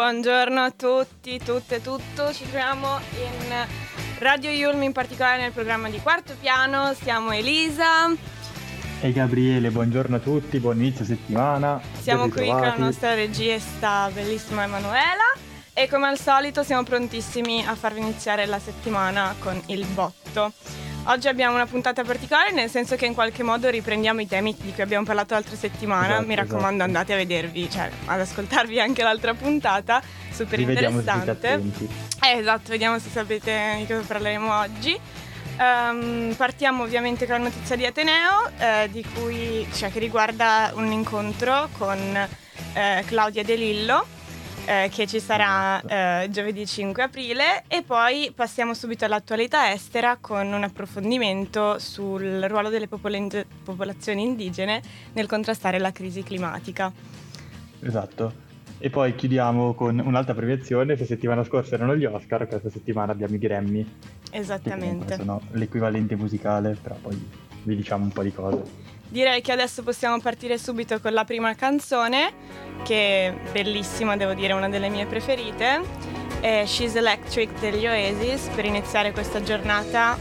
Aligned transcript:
Buongiorno 0.00 0.64
a 0.64 0.70
tutti, 0.72 1.38
tutte 1.38 1.76
e 1.76 1.80
tutto. 1.80 2.32
Ci 2.32 2.42
troviamo 2.42 2.98
in 3.12 3.66
Radio 4.20 4.50
Yulm, 4.50 4.82
in 4.82 4.92
particolare 4.92 5.40
nel 5.40 5.50
programma 5.50 5.88
di 5.88 5.98
Quarto 5.98 6.34
Piano. 6.38 6.92
Siamo 6.92 7.30
Elisa. 7.30 8.14
E 9.00 9.12
Gabriele, 9.12 9.70
buongiorno 9.70 10.16
a 10.16 10.18
tutti, 10.18 10.58
buon 10.58 10.76
inizio 10.76 11.06
settimana. 11.06 11.80
Siamo 11.98 12.28
qui 12.28 12.48
con 12.48 12.60
la 12.60 12.76
nostra 12.76 13.14
regista 13.14 14.10
bellissima 14.12 14.64
Emanuela 14.64 15.24
e 15.72 15.88
come 15.88 16.08
al 16.08 16.18
solito 16.18 16.62
siamo 16.62 16.82
prontissimi 16.82 17.64
a 17.64 17.74
farvi 17.74 18.00
iniziare 18.00 18.44
la 18.44 18.58
settimana 18.58 19.34
con 19.38 19.58
il 19.68 19.86
botto. 19.86 20.52
Oggi 21.04 21.28
abbiamo 21.28 21.54
una 21.54 21.66
puntata 21.66 22.04
particolare 22.04 22.52
nel 22.52 22.68
senso 22.68 22.94
che 22.94 23.06
in 23.06 23.14
qualche 23.14 23.42
modo 23.42 23.68
riprendiamo 23.70 24.20
i 24.20 24.26
temi 24.26 24.54
di 24.60 24.72
cui 24.72 24.82
abbiamo 24.82 25.04
parlato 25.04 25.34
l'altra 25.34 25.56
settimana. 25.56 26.14
Esatto, 26.14 26.26
Mi 26.26 26.34
raccomando 26.34 26.68
esatto. 26.68 26.82
andate 26.82 27.12
a 27.14 27.16
vedervi, 27.16 27.70
cioè 27.70 27.90
ad 28.04 28.20
ascoltarvi 28.20 28.78
anche 28.78 29.02
l'altra 29.02 29.34
puntata, 29.34 30.02
super 30.30 30.58
Rivediamo 30.58 30.98
interessante. 30.98 31.62
Eh, 32.22 32.38
esatto, 32.38 32.70
vediamo 32.70 32.98
se 32.98 33.08
sapete 33.08 33.76
di 33.78 33.86
cosa 33.86 34.04
parleremo 34.06 34.58
oggi. 34.58 34.98
Ehm, 35.58 36.34
partiamo 36.36 36.84
ovviamente 36.84 37.26
con 37.26 37.36
la 37.38 37.44
notizia 37.44 37.76
di 37.76 37.86
Ateneo, 37.86 38.50
eh, 38.58 38.88
di 38.90 39.04
cui, 39.14 39.66
cioè, 39.72 39.90
che 39.90 39.98
riguarda 39.98 40.72
un 40.74 40.92
incontro 40.92 41.68
con 41.76 42.28
eh, 42.74 43.04
Claudia 43.06 43.42
De 43.42 43.56
Lillo, 43.56 44.06
eh, 44.70 44.88
che 44.88 45.08
ci 45.08 45.18
sarà 45.18 45.80
eh, 45.80 46.30
giovedì 46.30 46.64
5 46.64 47.02
aprile, 47.02 47.64
e 47.66 47.82
poi 47.82 48.30
passiamo 48.32 48.72
subito 48.72 49.04
all'attualità 49.04 49.72
estera 49.72 50.16
con 50.20 50.52
un 50.52 50.62
approfondimento 50.62 51.80
sul 51.80 52.44
ruolo 52.46 52.68
delle 52.68 52.86
popolen- 52.86 53.44
popolazioni 53.64 54.22
indigene 54.22 54.80
nel 55.14 55.26
contrastare 55.26 55.80
la 55.80 55.90
crisi 55.90 56.22
climatica. 56.22 56.92
Esatto. 57.80 58.48
E 58.78 58.90
poi 58.90 59.14
chiudiamo 59.16 59.74
con 59.74 59.98
un'altra 59.98 60.34
premiazione. 60.34 60.96
Se 60.96 61.04
settimana 61.04 61.42
scorsa 61.42 61.74
erano 61.74 61.96
gli 61.96 62.04
Oscar, 62.04 62.46
questa 62.46 62.70
settimana 62.70 63.10
abbiamo 63.10 63.34
i 63.34 63.38
Grammy. 63.38 63.84
Che 64.30 64.36
Esattamente. 64.38 65.16
sono 65.16 65.40
l'equivalente 65.50 66.14
musicale, 66.14 66.78
però 66.80 66.94
poi 66.94 67.30
vi 67.64 67.74
diciamo 67.74 68.04
un 68.04 68.12
po' 68.12 68.22
di 68.22 68.32
cose. 68.32 68.62
Direi 69.10 69.40
che 69.40 69.50
adesso 69.50 69.82
possiamo 69.82 70.20
partire 70.20 70.56
subito 70.56 71.00
con 71.00 71.12
la 71.12 71.24
prima 71.24 71.56
canzone, 71.56 72.32
che 72.84 73.26
è 73.26 73.34
bellissima, 73.50 74.16
devo 74.16 74.34
dire, 74.34 74.52
una 74.52 74.68
delle 74.68 74.88
mie 74.88 75.04
preferite. 75.06 75.80
È 76.38 76.64
She's 76.64 76.94
Electric 76.94 77.58
degli 77.58 77.88
Oasis, 77.88 78.48
per 78.54 78.64
iniziare 78.66 79.10
questa 79.10 79.42
giornata 79.42 80.16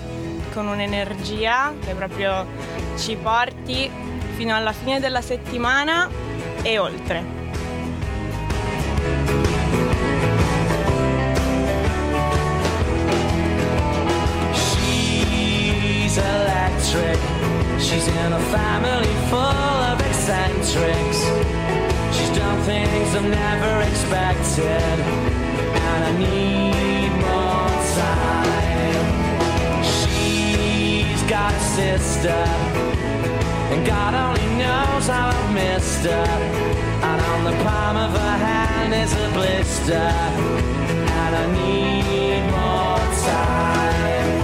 con 0.53 0.65
un'energia 0.65 1.71
che 1.85 1.93
proprio 1.93 2.47
ci 2.97 3.15
porti 3.15 3.91
fino 4.33 4.55
alla 4.55 4.73
fine 4.73 4.99
della 4.99 5.21
settimana 5.21 6.09
e 6.63 6.79
oltre. 6.79 7.38
In 18.17 18.33
a 18.33 18.39
family 18.51 19.13
full 19.29 19.77
of 19.91 19.99
eccentrics. 20.01 21.19
She's 22.15 22.31
done 22.37 22.59
things 22.63 23.15
I've 23.15 23.23
never 23.23 23.81
expected. 23.89 24.97
And 25.87 26.01
I 26.09 26.11
need 26.17 27.11
more 27.27 27.69
time. 28.03 29.05
She's 29.83 31.21
got 31.29 31.53
a 31.53 31.63
sister. 31.79 32.41
And 33.71 33.85
God 33.85 34.13
only 34.13 34.47
knows 34.57 35.07
how 35.07 35.29
I've 35.29 35.53
missed 35.53 36.05
her. 36.05 36.27
And 37.09 37.21
on 37.31 37.43
the 37.45 37.55
palm 37.63 37.95
of 37.97 38.11
her 38.11 38.37
hand 38.47 38.93
is 38.93 39.13
a 39.13 39.29
blister. 39.37 40.09
And 41.21 41.35
I 41.35 41.45
need 41.59 42.41
more 42.51 43.03
time. 43.25 44.38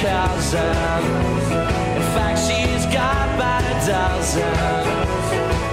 Cousin. 0.00 1.02
In 1.96 2.06
fact, 2.14 2.38
she's 2.38 2.86
got 2.86 3.34
about 3.34 3.64
a 3.64 3.74
dozen. 3.84 4.42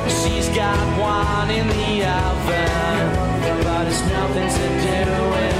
She's 0.10 0.50
got 0.50 0.80
one 1.00 1.52
in 1.52 1.68
the 1.68 2.06
oven. 2.08 3.64
But 3.64 3.88
it's 3.88 4.02
nothing 4.02 4.50
to 4.50 4.68
do 4.84 5.30
with 5.30 5.55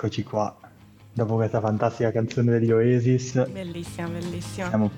Eccoci 0.00 0.22
qua. 0.22 0.54
Dopo 1.12 1.34
questa 1.34 1.58
fantastica 1.58 2.12
canzone 2.12 2.52
degli 2.52 2.70
Oasis, 2.70 3.48
Bellissima, 3.48 4.06
bellissima. 4.06 4.68
siamo 4.68 4.92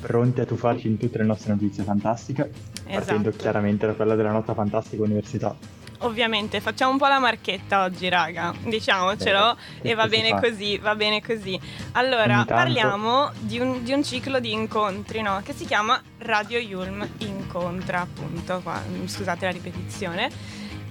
pronti 0.00 0.40
a 0.40 0.44
tuffarci 0.44 0.86
in 0.86 0.98
tutte 0.98 1.18
le 1.18 1.24
nostre 1.24 1.52
notizie 1.52 1.82
fantastiche, 1.82 2.48
partendo 2.88 3.30
Esatto. 3.30 3.42
chiaramente 3.42 3.86
da 3.88 3.94
quella 3.94 4.14
della 4.14 4.30
nostra 4.30 4.54
fantastica 4.54 5.02
università. 5.02 5.52
Ovviamente, 5.98 6.60
facciamo 6.60 6.92
un 6.92 6.98
po' 6.98 7.08
la 7.08 7.18
marchetta 7.18 7.82
oggi, 7.82 8.08
raga. 8.08 8.54
Diciamocelo. 8.64 9.56
Beh, 9.82 9.90
e 9.90 9.94
va 9.94 10.06
bene 10.06 10.38
così, 10.38 10.78
va 10.78 10.94
bene 10.94 11.20
così. 11.20 11.58
Allora, 11.92 12.44
tanto. 12.44 12.54
parliamo 12.54 13.32
di 13.40 13.58
un, 13.58 13.82
di 13.82 13.92
un 13.92 14.04
ciclo 14.04 14.38
di 14.38 14.52
incontri, 14.52 15.22
no? 15.22 15.40
Che 15.42 15.54
si 15.54 15.64
chiama 15.64 16.00
Radio 16.18 16.60
Yulm 16.60 17.04
Incontra, 17.18 18.02
appunto. 18.02 18.60
Qua, 18.62 18.80
scusate 19.06 19.44
la 19.44 19.50
ripetizione. 19.50 20.30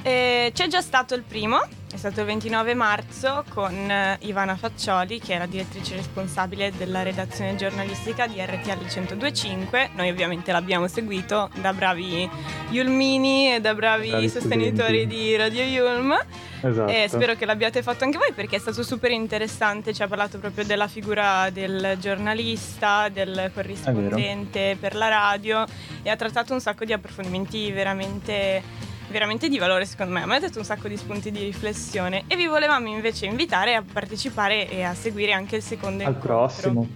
Eh, 0.01 0.51
c'è 0.53 0.67
già 0.67 0.81
stato 0.81 1.15
il 1.15 1.23
primo, 1.23 1.61
è 1.95 1.97
stato 1.97 2.19
il 2.19 2.25
29 2.25 2.73
marzo 2.73 3.45
con 3.53 3.73
eh, 3.73 4.17
Ivana 4.23 4.57
Faccioli, 4.57 5.17
che 5.19 5.35
è 5.35 5.37
la 5.37 5.45
direttrice 5.45 5.95
responsabile 5.95 6.73
della 6.75 7.03
redazione 7.03 7.55
giornalistica 7.55 8.27
di 8.27 8.35
RTL 8.37 8.83
1025. 8.83 9.91
Noi 9.95 10.09
ovviamente 10.09 10.51
l'abbiamo 10.51 10.87
seguito 10.87 11.49
da 11.61 11.71
bravi 11.71 12.29
Yulmini 12.69 13.55
e 13.55 13.61
da 13.61 13.73
bravi, 13.73 14.09
Bravi 14.09 14.27
sostenitori 14.27 15.03
studenti. 15.03 15.15
di 15.15 15.35
Radio 15.37 15.63
Yulm. 15.63 16.13
Esatto. 16.61 16.91
E 16.91 17.07
spero 17.07 17.35
che 17.35 17.45
l'abbiate 17.45 17.81
fatto 17.81 18.03
anche 18.03 18.17
voi 18.17 18.33
perché 18.33 18.57
è 18.57 18.59
stato 18.59 18.83
super 18.83 19.11
interessante, 19.11 19.93
ci 19.93 20.03
ha 20.03 20.07
parlato 20.07 20.37
proprio 20.37 20.65
della 20.65 20.87
figura 20.87 21.49
del 21.49 21.95
giornalista, 21.99 23.07
del 23.07 23.51
corrispondente 23.53 24.75
per 24.77 24.95
la 24.95 25.07
radio 25.07 25.63
e 26.03 26.09
ha 26.09 26.15
trattato 26.17 26.53
un 26.53 26.59
sacco 26.59 26.83
di 26.83 26.91
approfondimenti 26.91 27.71
veramente, 27.71 28.63
veramente 29.15 29.47
di 29.47 29.57
valore 29.57 29.85
secondo 29.85 30.11
me. 30.11 30.23
A 30.23 30.25
me 30.25 30.35
ha 30.35 30.39
dato 30.41 30.59
un 30.59 30.65
sacco 30.65 30.89
di 30.89 30.97
spunti 30.97 31.31
di 31.31 31.39
riflessione 31.39 32.25
e 32.27 32.35
vi 32.35 32.47
volevamo 32.47 32.89
invece 32.89 33.27
invitare 33.27 33.73
a 33.73 33.81
partecipare 33.81 34.69
e 34.69 34.83
a 34.83 34.93
seguire 34.93 35.31
anche 35.31 35.55
il 35.55 35.61
secondo 35.61 36.03
Al 36.03 36.09
incontro. 36.09 36.35
prossimo. 36.35 36.87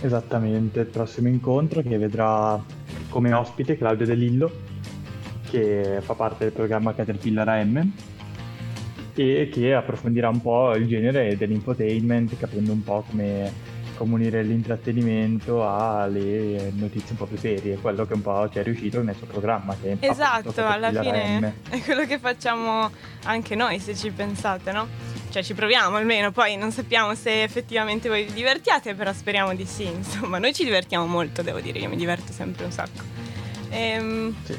Esattamente, 0.00 0.80
il 0.80 0.86
prossimo 0.86 1.28
incontro 1.28 1.82
che 1.82 1.98
vedrà 1.98 2.58
come 3.10 3.32
ospite 3.34 3.76
Claudio 3.76 4.06
De 4.06 4.14
Lillo, 4.14 4.50
che 5.50 5.98
fa 6.00 6.14
parte 6.14 6.44
del 6.44 6.52
programma 6.54 6.94
Caterpillar 6.94 7.46
AM 7.46 7.92
e 9.14 9.50
che 9.52 9.74
approfondirà 9.74 10.30
un 10.30 10.40
po' 10.40 10.74
il 10.74 10.86
genere 10.86 11.36
dell'infotainment, 11.36 12.38
capendo 12.38 12.72
un 12.72 12.82
po' 12.82 13.04
come 13.10 13.52
come 13.96 14.14
unire 14.14 14.42
l'intrattenimento 14.42 15.66
alle 15.68 16.72
notizie 16.74 17.10
un 17.10 17.16
po' 17.16 17.26
più 17.26 17.36
serie, 17.38 17.76
quello 17.76 18.06
che 18.06 18.14
un 18.14 18.22
po' 18.22 18.48
ci 18.50 18.58
è 18.58 18.62
riuscito 18.62 19.02
nel 19.02 19.14
suo 19.16 19.26
programma. 19.26 19.76
Che 19.80 19.96
Esatto, 20.00 20.52
alla 20.66 20.88
fine 20.88 21.36
AM. 21.36 21.52
è 21.70 21.80
quello 21.82 22.04
che 22.06 22.18
facciamo 22.18 22.90
anche 23.24 23.54
noi 23.54 23.78
se 23.78 23.94
ci 23.94 24.10
pensate, 24.10 24.72
no? 24.72 24.86
Cioè 25.30 25.42
ci 25.42 25.54
proviamo 25.54 25.96
almeno, 25.96 26.30
poi 26.30 26.56
non 26.56 26.72
sappiamo 26.72 27.14
se 27.14 27.42
effettivamente 27.42 28.08
voi 28.08 28.24
vi 28.24 28.32
divertiate, 28.32 28.94
però 28.94 29.12
speriamo 29.12 29.54
di 29.54 29.64
sì, 29.64 29.86
insomma, 29.86 30.38
noi 30.38 30.52
ci 30.52 30.64
divertiamo 30.64 31.06
molto, 31.06 31.42
devo 31.42 31.60
dire, 31.60 31.78
io 31.78 31.88
mi 31.88 31.96
diverto 31.96 32.32
sempre 32.32 32.64
un 32.66 32.70
sacco. 32.72 33.02
Ehm, 33.70 34.34
Sì. 34.44 34.56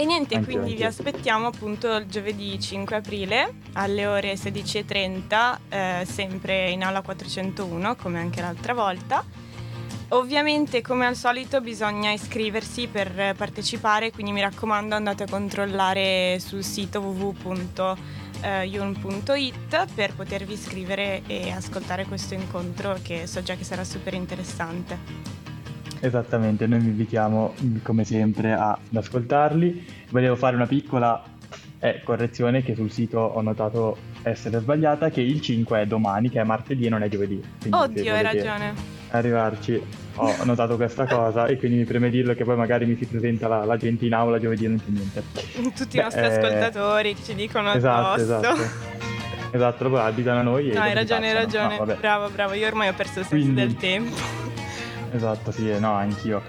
E 0.00 0.04
niente, 0.04 0.36
Anch'io, 0.36 0.58
quindi 0.60 0.76
vi 0.76 0.84
anch'io. 0.84 1.06
aspettiamo 1.06 1.48
appunto 1.48 1.92
il 1.96 2.06
giovedì 2.06 2.60
5 2.60 2.94
aprile 2.94 3.54
alle 3.72 4.06
ore 4.06 4.34
16.30, 4.34 5.58
eh, 5.68 6.06
sempre 6.08 6.70
in 6.70 6.84
aula 6.84 7.00
401 7.02 7.96
come 7.96 8.20
anche 8.20 8.40
l'altra 8.40 8.74
volta. 8.74 9.24
Ovviamente 10.10 10.82
come 10.82 11.04
al 11.04 11.16
solito 11.16 11.60
bisogna 11.60 12.12
iscriversi 12.12 12.86
per 12.86 13.18
eh, 13.18 13.34
partecipare, 13.36 14.12
quindi 14.12 14.30
mi 14.30 14.40
raccomando 14.40 14.94
andate 14.94 15.24
a 15.24 15.26
controllare 15.28 16.38
sul 16.38 16.62
sito 16.62 17.00
www.yun.it 17.00 17.98
per 19.96 20.14
potervi 20.14 20.52
iscrivere 20.52 21.22
e 21.26 21.50
ascoltare 21.50 22.04
questo 22.04 22.34
incontro 22.34 22.96
che 23.02 23.26
so 23.26 23.42
già 23.42 23.56
che 23.56 23.64
sarà 23.64 23.82
super 23.82 24.14
interessante. 24.14 25.47
Esattamente, 26.00 26.66
noi 26.66 26.78
vi 26.80 26.88
invitiamo 26.88 27.54
come 27.82 28.04
sempre 28.04 28.52
ad 28.52 28.76
ascoltarli. 28.94 29.84
Volevo 30.10 30.36
fare 30.36 30.54
una 30.56 30.66
piccola 30.66 31.22
eh, 31.80 32.00
correzione 32.04 32.62
che 32.62 32.74
sul 32.74 32.90
sito 32.90 33.18
ho 33.18 33.40
notato 33.40 33.96
essere 34.22 34.60
sbagliata, 34.60 35.10
che 35.10 35.20
il 35.20 35.40
5 35.40 35.82
è 35.82 35.86
domani, 35.86 36.30
che 36.30 36.40
è 36.40 36.44
martedì 36.44 36.86
e 36.86 36.88
non 36.88 37.02
è 37.02 37.08
giovedì. 37.08 37.42
Oddio, 37.70 38.14
hai 38.14 38.22
ragione. 38.22 38.74
Arrivarci, 39.10 39.80
ho 40.16 40.44
notato 40.44 40.76
questa 40.76 41.06
cosa 41.06 41.46
e 41.46 41.56
quindi 41.56 41.78
mi 41.78 41.84
preme 41.84 42.10
dirlo 42.10 42.34
che 42.34 42.44
poi 42.44 42.56
magari 42.56 42.84
mi 42.84 42.96
si 42.96 43.06
presenta 43.06 43.48
la, 43.48 43.64
la 43.64 43.76
gente 43.76 44.04
in 44.04 44.12
aula 44.12 44.38
giovedì 44.38 44.66
e 44.66 44.68
non 44.68 44.78
c'è 44.78 44.90
niente. 44.90 45.22
Tutti 45.74 45.96
Beh, 45.96 46.00
i 46.00 46.02
nostri 46.04 46.20
eh, 46.22 46.26
ascoltatori 46.26 47.14
che 47.14 47.22
ci 47.22 47.34
dicono 47.34 47.72
Esatto, 47.72 48.20
addosso. 48.22 48.52
esatto. 48.52 48.96
Esatto, 49.50 49.84
loro 49.88 50.00
abitano 50.02 50.40
a 50.40 50.42
noi 50.42 50.70
e 50.70 50.74
No, 50.74 50.80
hai 50.82 50.92
ragione, 50.92 51.28
hai 51.28 51.34
ragione. 51.34 51.78
No, 51.78 51.84
bravo, 51.98 52.28
bravo. 52.28 52.52
Io 52.52 52.66
ormai 52.66 52.88
ho 52.88 52.92
perso 52.94 53.20
il 53.20 53.24
senso 53.26 53.44
Quindi- 53.44 53.54
del 53.62 53.76
tempo. 53.76 54.46
Esatto, 55.12 55.50
sì, 55.50 55.78
no, 55.78 55.92
anch'io. 55.92 56.42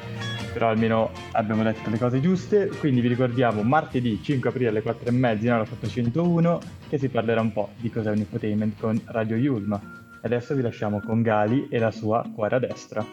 Però 0.54 0.70
almeno 0.70 1.12
abbiamo 1.34 1.64
detto 1.64 1.90
le 1.90 1.98
cose 1.98 2.20
giuste. 2.20 2.68
Quindi 2.68 3.02
vi 3.02 3.08
ricordiamo 3.08 3.62
martedì 3.62 4.20
5 4.22 4.50
aprile 4.50 4.70
alle 4.70 4.82
4 4.82 5.08
e 5.08 5.12
mezza 5.12 5.46
in 5.46 5.52
aula 5.52 5.66
401 5.66 6.60
che 6.90 6.98
si 6.98 7.08
parlerà 7.10 7.42
un 7.42 7.54
po' 7.54 7.70
di 7.78 7.90
cos'è 7.90 8.10
un 8.10 8.18
infotainment 8.18 8.80
con 8.80 9.00
Radio 9.06 9.36
Yulm. 9.36 9.80
Adesso 10.22 10.56
vi 10.56 10.62
lasciamo 10.62 11.00
con 11.00 11.22
Gali 11.22 11.68
e 11.70 11.80
la 11.80 11.92
sua 11.92 12.26
cuore 12.34 12.56
a 12.56 12.60
destra. 12.60 13.06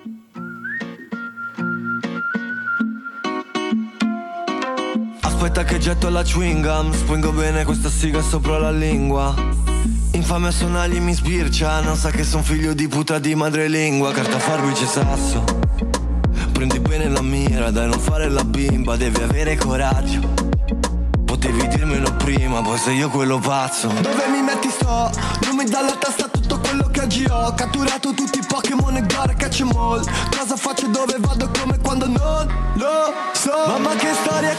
Aspetta 5.20 5.62
che 5.64 5.78
getto 5.78 6.08
la 6.08 6.22
chewing 6.22 6.64
gum 6.64 6.92
Spingo 6.92 7.30
bene 7.30 7.64
questa 7.64 7.88
siga 7.88 8.20
sopra 8.20 8.58
la 8.58 8.72
lingua 8.72 9.65
Infame 10.16 10.48
a 10.48 10.50
sonagli 10.50 10.98
mi 10.98 11.12
sbircia 11.12 11.80
Non 11.82 11.94
sa 11.94 12.10
che 12.10 12.24
son 12.24 12.42
figlio 12.42 12.72
di 12.72 12.88
puta 12.88 13.18
di 13.18 13.34
madrelingua 13.34 14.12
Carta 14.12 14.38
forbice 14.38 14.84
e 14.84 14.86
sasso 14.86 15.44
Prendi 16.52 16.80
bene 16.80 17.10
la 17.10 17.20
mira 17.20 17.70
Dai 17.70 17.86
non 17.86 18.00
fare 18.00 18.30
la 18.30 18.42
bimba 18.42 18.96
Devi 18.96 19.20
avere 19.20 19.56
coraggio. 19.56 20.20
Potevi 21.26 21.68
dirmelo 21.68 22.14
prima 22.14 22.62
Poi 22.62 22.78
sei 22.78 22.96
io 22.96 23.10
quello 23.10 23.38
pazzo. 23.38 23.88
Dove 23.88 24.26
mi 24.28 24.40
metti 24.40 24.70
sto? 24.70 25.10
Non 25.44 25.54
mi 25.54 25.64
dà 25.64 25.82
la 25.82 25.94
testa 25.96 26.28
tutto 26.28 26.60
quello 26.60 26.84
che 26.90 27.00
oggi 27.00 27.24
ho. 27.28 27.52
Catturato 27.54 28.14
tutti 28.14 28.38
i 28.38 28.44
Pokémon 28.46 28.96
e 28.96 29.02
gara 29.02 29.34
catch 29.34 29.60
'em 29.60 29.76
all 29.76 30.02
Cosa 30.34 30.56
faccio, 30.56 30.86
dove 30.88 31.16
vado, 31.18 31.50
come, 31.60 31.78
quando 31.78 32.06
non 32.06 32.48
lo 32.74 33.12
so. 33.34 33.52
Mamma 33.66 33.94
che 33.96 34.08
storia 34.22 34.50
è 34.52 34.56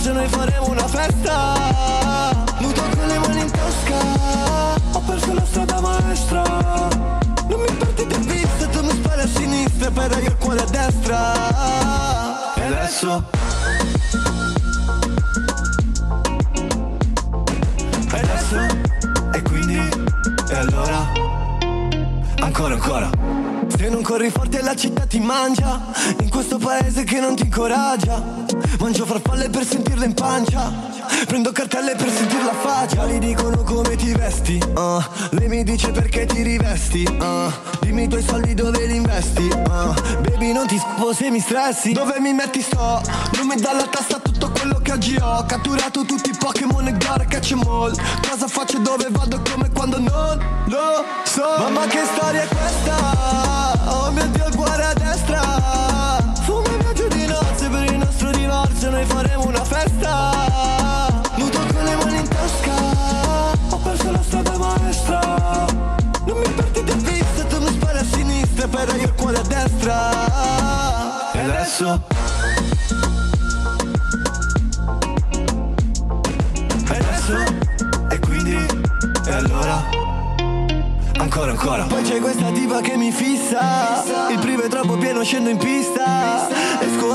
divorzio 0.00 0.12
Noi 0.12 0.28
faremo 0.28 0.68
una 0.68 0.88
festa. 0.88 2.44
Nudo 2.58 2.82
con 2.96 3.06
le 3.06 3.18
mani 3.18 3.40
in 3.40 3.50
tasca. 3.50 3.98
Ho 4.92 5.00
perso 5.00 5.34
la 5.34 5.44
strada 5.44 5.80
maestra. 5.80 6.42
Non 7.48 7.60
mi 7.60 7.72
perdi 7.72 8.06
di 8.06 8.16
vista, 8.26 8.66
tu 8.66 8.82
mi 8.82 8.92
spari 8.92 9.22
a 9.22 9.26
sinistra 9.26 9.90
Però 9.90 10.18
io 10.18 10.28
il 10.28 10.36
cuore 10.36 10.60
a 10.60 10.64
destra. 10.64 12.54
E 12.54 12.62
adesso? 12.64 13.24
E 18.12 18.18
adesso? 18.18 18.56
E 19.32 19.42
quindi? 19.42 19.78
E 20.50 20.54
allora? 20.54 21.12
Ancora, 22.40 22.74
ancora. 22.74 23.10
Se 23.76 23.88
non 23.88 24.02
corri 24.02 24.30
forte 24.30 24.62
la 24.62 24.74
città 24.74 25.04
ti 25.06 25.20
mangia. 25.20 25.80
In 26.20 26.30
questo 26.30 26.58
paese 26.58 27.04
che 27.04 27.20
non 27.20 27.34
ti 27.36 27.44
incoraggia 27.44 28.49
Mangio 28.80 29.04
farfalle 29.04 29.50
per 29.50 29.66
sentirle 29.66 30.06
in 30.06 30.14
pancia 30.14 30.72
Prendo 31.26 31.52
cartelle 31.52 31.94
per 31.96 32.10
sentir 32.10 32.42
la 32.42 32.54
faccia 32.54 33.04
Li 33.04 33.18
dicono 33.18 33.62
come 33.62 33.94
ti 33.94 34.10
vesti 34.12 34.58
ah. 34.74 35.06
Lei 35.32 35.48
mi 35.48 35.62
dice 35.64 35.90
perché 35.90 36.24
ti 36.24 36.40
rivesti 36.42 37.06
ah. 37.20 37.52
Dimmi 37.80 38.04
i 38.04 38.08
tuoi 38.08 38.22
soldi 38.22 38.54
dove 38.54 38.86
li 38.86 38.96
investi 38.96 39.50
ah. 39.68 39.94
Baby 40.22 40.52
non 40.52 40.66
ti 40.66 40.78
scopo 40.78 41.12
se 41.12 41.28
mi 41.28 41.40
stressi 41.40 41.92
Dove 41.92 42.18
mi 42.20 42.32
metti 42.32 42.62
sto 42.62 43.02
Non 43.36 43.46
mi 43.46 43.56
dà 43.60 43.74
la 43.74 43.86
testa 43.86 44.18
tutto 44.18 44.50
quello 44.50 44.80
che 44.82 44.92
oggi 44.92 45.16
ho 45.20 45.44
Catturato 45.44 46.06
tutti 46.06 46.30
i 46.30 46.36
Pokémon 46.38 46.86
e 46.86 46.96
gara 46.96 47.24
catch 47.26 47.50
'em 47.50 47.60
all 47.68 47.94
Cosa 48.26 48.48
faccio, 48.48 48.78
dove 48.78 49.08
vado, 49.10 49.42
come, 49.50 49.68
quando 49.70 49.98
non 49.98 50.38
lo 50.64 51.04
so 51.24 51.44
Mamma 51.58 51.86
che 51.86 52.00
storia 52.14 52.44
è 52.44 52.48
questa? 52.48 53.78
Oh 53.92 54.10
mio 54.10 54.26
Dio 54.28 54.46
il 54.46 54.56
cuore 54.56 54.84
a 54.84 54.94
destra 54.94 55.59
divorzio 58.80 58.90
Noi 58.90 59.04
faremo 59.04 59.46
una 59.46 59.64
festa 59.64 61.22
Nudo 61.36 61.58
con 61.58 61.84
le 61.84 61.96
mani 61.96 62.16
in 62.16 62.28
tasca. 62.28 62.74
Ho 63.70 63.76
perso 63.76 64.10
la 64.10 64.22
strada 64.22 64.58
maestra 64.58 65.20
Non 66.26 66.38
mi 66.38 66.48
perdi 66.48 66.84
di 66.84 66.92
vista 66.92 67.44
Tu 67.44 67.60
mi 67.60 67.68
spari 67.68 67.98
a 67.98 68.04
sinistra 68.04 68.68
Però 68.68 68.94
io 68.94 69.02
il 69.02 69.14
cuore 69.14 69.36
a 69.36 69.42
destra. 69.42 71.32
E 71.32 71.40
adesso? 71.40 72.02
E 76.90 76.96
adesso? 76.96 77.34
E 78.10 78.18
quindi? 78.18 78.66
E 79.26 79.32
allora? 79.32 79.98
Ancora, 81.18 81.50
ancora. 81.50 81.84
Poi 81.84 82.02
c'è 82.02 82.18
questa 82.18 82.50
tipa 82.50 82.80
che 82.80 82.96
mi 82.96 83.12
fissa. 83.12 84.02
Il 84.30 84.38
privo 84.38 84.62
è 84.62 84.68
troppo 84.68 84.96
pieno, 84.96 85.22
scendo 85.22 85.50
in 85.50 85.58
pista 85.58 86.69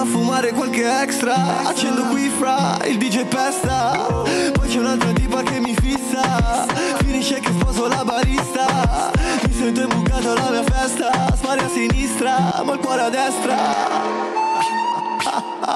fumare 0.06 0.52
qualche 0.52 1.02
extra. 1.02 1.66
Accendo 1.66 2.04
qui 2.06 2.30
fra 2.30 2.78
il 2.86 2.98
DJ 2.98 3.26
pesta. 3.26 4.24
Poi 4.54 4.68
c'è 4.68 4.80
un'altra 4.80 5.12
tipa 5.12 5.42
che 5.44 5.60
mi 5.60 5.76
fissa. 5.76 6.66
Finisce 6.98 7.40
che 7.40 7.52
sposo 7.52 7.88
la 7.88 8.04
barista. 8.04 9.12
Mi 9.46 9.54
sento 9.54 9.82
imbucato 9.82 10.32
alla 10.32 10.50
mia 10.50 10.64
festa. 10.64 11.34
Spari 11.36 11.60
a 11.60 11.70
sinistra, 11.70 12.62
ma 12.64 12.74
il 12.74 12.80
cuore 12.80 13.02
a 13.02 13.10
destra. 13.10 13.56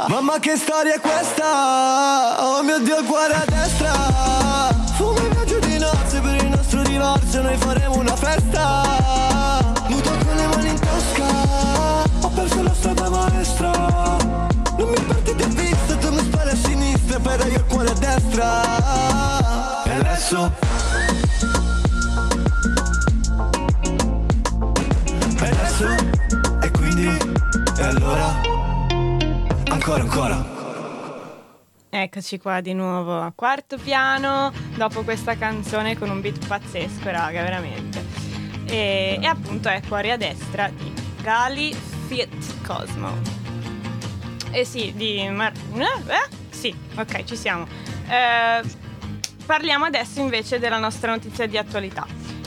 Mamma 0.07 0.39
che 0.39 0.57
storia 0.57 0.95
è 0.95 0.99
questa? 0.99 2.43
Oh 2.43 2.63
mio 2.63 2.79
Dio 2.79 2.99
il 2.99 3.05
cuore 3.05 3.33
a 3.33 3.45
destra. 3.45 3.91
Fumo 4.95 5.19
viaggio 5.29 5.59
di 5.59 5.77
nozze 5.77 6.19
per 6.19 6.35
il 6.35 6.49
nostro 6.49 6.81
divorzio. 6.81 7.41
Noi 7.41 7.57
faremo 7.57 7.97
una 7.97 8.15
festa. 8.15 8.83
Nudo 9.87 10.09
con 10.09 10.35
le 10.35 10.47
mani 10.47 10.69
in 10.69 10.79
tasca. 10.79 11.27
Ho 12.21 12.29
perso 12.29 12.63
la 12.63 12.73
strada 12.73 13.09
maestra 13.09 14.18
Non 14.79 14.87
mi 14.87 15.01
perdi 15.01 15.35
di 15.35 15.45
vista 15.55 15.97
Tu 15.97 16.09
mi 16.09 16.21
spari 16.21 16.51
a 16.51 16.55
sinistra 16.55 17.19
Però 17.19 17.45
io 17.45 17.57
il 17.57 17.65
cuore 17.65 17.89
a 17.89 17.93
destra. 17.93 19.83
E 19.83 19.91
adesso? 19.91 20.53
E 25.37 25.47
adesso? 25.47 25.85
E 26.61 26.71
quindi? 26.71 27.07
E 27.07 27.83
allora? 27.83 28.41
Ancora, 29.69 30.01
ancora. 30.01 30.57
Eccoci 31.89 32.39
qua 32.39 32.61
di 32.61 32.73
nuovo 32.73 33.19
a 33.19 33.33
quarto 33.35 33.77
piano, 33.77 34.53
dopo 34.77 35.03
questa 35.03 35.35
canzone 35.35 35.97
con 35.97 36.09
un 36.09 36.21
beat 36.21 36.47
pazzesco, 36.47 37.11
raga, 37.11 37.41
veramente. 37.41 38.01
E, 38.65 39.19
e 39.21 39.25
appunto 39.25 39.67
è 39.67 39.81
Cuore 39.85 40.11
a 40.13 40.17
destra 40.17 40.69
di 40.69 40.93
Gali 41.21 41.73
Fit 41.73 42.61
Cosmo. 42.65 43.38
E 44.51 44.65
sì, 44.65 44.93
di 44.95 45.27
Mar- 45.29 45.53
eh? 45.75 45.83
eh? 45.83 46.27
Sì, 46.49 46.75
ok, 46.95 47.23
ci 47.23 47.35
siamo. 47.35 47.67
Eh, 48.07 48.61
parliamo 49.45 49.85
adesso 49.85 50.19
invece 50.19 50.59
della 50.59 50.79
nostra 50.79 51.11
notizia 51.11 51.45
di 51.45 51.57
attualità 51.57 52.05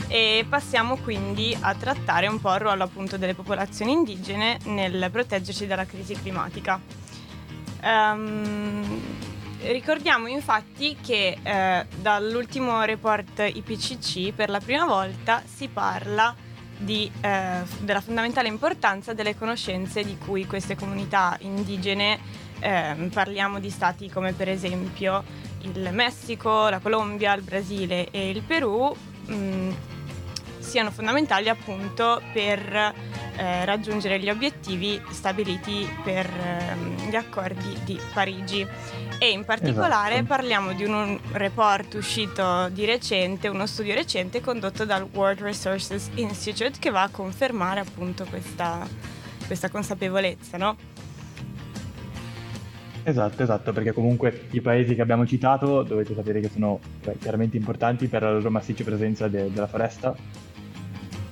e 0.09 0.45
passiamo 0.49 0.97
quindi 0.99 1.57
a 1.59 1.75
trattare 1.75 2.27
un 2.27 2.41
po' 2.41 2.53
il 2.53 2.61
ruolo 2.61 2.83
appunto 2.83 3.17
delle 3.17 3.35
popolazioni 3.35 3.93
indigene 3.93 4.59
nel 4.65 5.09
proteggerci 5.11 5.67
dalla 5.67 5.87
crisi 5.87 6.15
climatica. 6.15 6.81
Ehm, 7.81 9.01
ricordiamo 9.63 10.27
infatti 10.27 10.97
che 11.01 11.39
eh, 11.41 11.87
dall'ultimo 12.01 12.83
report 12.83 13.51
IPCC 13.55 14.33
per 14.35 14.51
la 14.51 14.61
prima 14.61 14.87
volta 14.87 15.43
si 15.47 15.69
parla 15.69 16.35
di, 16.35 16.52
eh, 16.79 17.63
della 17.81 18.01
fondamentale 18.01 18.49
importanza 18.49 19.13
delle 19.13 19.37
conoscenze 19.37 20.05
di 20.05 20.17
cui 20.19 20.47
queste 20.47 20.75
comunità 20.75 21.37
indigene, 21.41 22.19
ehm, 22.61 23.09
parliamo 23.11 23.61
di 23.61 23.71
stati 23.71 24.11
come 24.11 24.33
per 24.33 24.49
esempio 24.49 25.23
il 25.63 25.91
Messico, 25.93 26.69
la 26.69 26.79
Colombia, 26.81 27.35
il 27.35 27.43
Brasile 27.43 28.11
e 28.11 28.31
il 28.31 28.43
Perù, 28.43 28.95
mh, 29.27 29.71
siano 30.63 30.91
fondamentali 30.91 31.49
appunto 31.49 32.23
per 32.33 32.95
eh, 33.37 33.65
raggiungere 33.65 34.19
gli 34.21 34.31
obiettivi 34.31 35.01
stabiliti 35.11 35.89
per 36.03 36.27
ehm, 36.27 37.11
gli 37.11 37.15
accordi 37.15 37.79
di 37.85 37.99
Parigi. 38.13 38.67
E 39.19 39.31
in 39.31 39.45
particolare 39.45 40.15
Esatto. 40.15 40.29
parliamo 40.29 40.73
di 40.73 40.85
un, 40.85 40.93
un 40.95 41.19
report 41.33 41.95
uscito 41.95 42.69
di 42.71 42.85
recente, 42.85 43.49
uno 43.49 43.67
studio 43.67 43.95
recente 43.95 44.41
condotto 44.41 44.85
dal 44.85 45.07
World 45.13 45.41
Resources 45.41 46.11
Institute 46.15 46.79
che 46.79 46.91
va 46.91 47.03
a 47.03 47.09
confermare 47.09 47.81
appunto 47.81 48.25
questa, 48.29 48.87
questa 49.47 49.69
consapevolezza, 49.69 50.57
no? 50.57 50.77
Esatto, 53.05 53.43
esatto, 53.43 53.73
perché 53.73 53.93
comunque 53.93 54.47
i 54.51 54.61
paesi 54.61 54.95
che 54.95 55.03
abbiamo 55.03 55.27
citato 55.27 55.83
dovete 55.83 56.15
sapere 56.15 56.41
che 56.41 56.49
sono 56.49 56.79
beh, 57.03 57.19
chiaramente 57.19 57.57
importanti 57.57 58.07
per 58.07 58.23
la 58.23 58.33
loro 58.33 58.51
massiccia 58.51 58.85
presenza 58.85 59.27
de- 59.27 59.51
della 59.53 59.67
foresta 59.67 60.15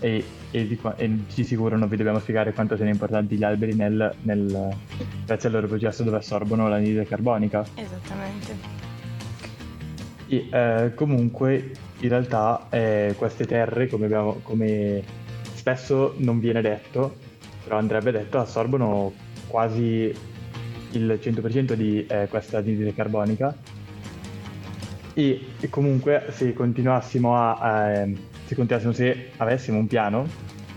e, 0.00 0.24
e 0.50 0.66
di 0.66 0.78
e 0.96 1.18
di 1.34 1.44
sicuro 1.44 1.76
non 1.76 1.88
vi 1.88 1.96
dobbiamo 1.96 2.18
spiegare 2.18 2.52
quanto 2.52 2.74
siano 2.76 2.90
importanti 2.90 3.36
gli 3.36 3.44
alberi 3.44 3.74
nel, 3.74 4.12
nel- 4.22 4.74
grazie 5.24 5.48
al 5.48 5.54
loro 5.54 5.68
processo 5.68 6.02
dove 6.02 6.16
assorbono 6.16 6.68
l'anidride 6.68 7.06
carbonica. 7.06 7.64
Esattamente. 7.74 8.78
E, 10.28 10.48
eh, 10.50 10.92
comunque 10.94 11.70
in 12.00 12.08
realtà 12.08 12.66
eh, 12.70 13.14
queste 13.16 13.46
terre, 13.46 13.86
come, 13.88 14.06
abbiamo- 14.06 14.40
come 14.42 15.02
spesso 15.54 16.14
non 16.18 16.40
viene 16.40 16.62
detto, 16.62 17.16
però 17.62 17.76
andrebbe 17.76 18.10
detto, 18.10 18.38
assorbono 18.38 19.12
quasi 19.46 20.12
il 20.92 21.18
100% 21.22 21.74
di 21.74 22.04
eh, 22.06 22.26
questa 22.28 22.58
anidride 22.58 22.94
carbonica 22.94 23.54
e, 25.14 25.46
e 25.60 25.68
comunque 25.68 26.26
se 26.30 26.52
continuassimo 26.52 27.36
a, 27.36 27.90
ehm, 27.90 28.18
se 28.50 28.56
continuassimo 28.56 28.92
se 28.92 29.30
avessimo 29.36 29.78
un 29.78 29.86
piano 29.86 30.26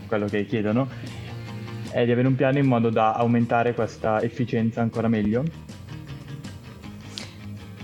quello 0.05 0.27
che 0.27 0.45
chiedono 0.45 0.87
è 1.89 2.05
di 2.05 2.11
avere 2.11 2.27
un 2.27 2.35
piano 2.35 2.59
in 2.59 2.67
modo 2.67 2.91
da 2.91 3.13
aumentare 3.13 3.73
questa 3.73 4.21
efficienza 4.21 4.81
ancora 4.81 5.07
meglio? 5.07 5.43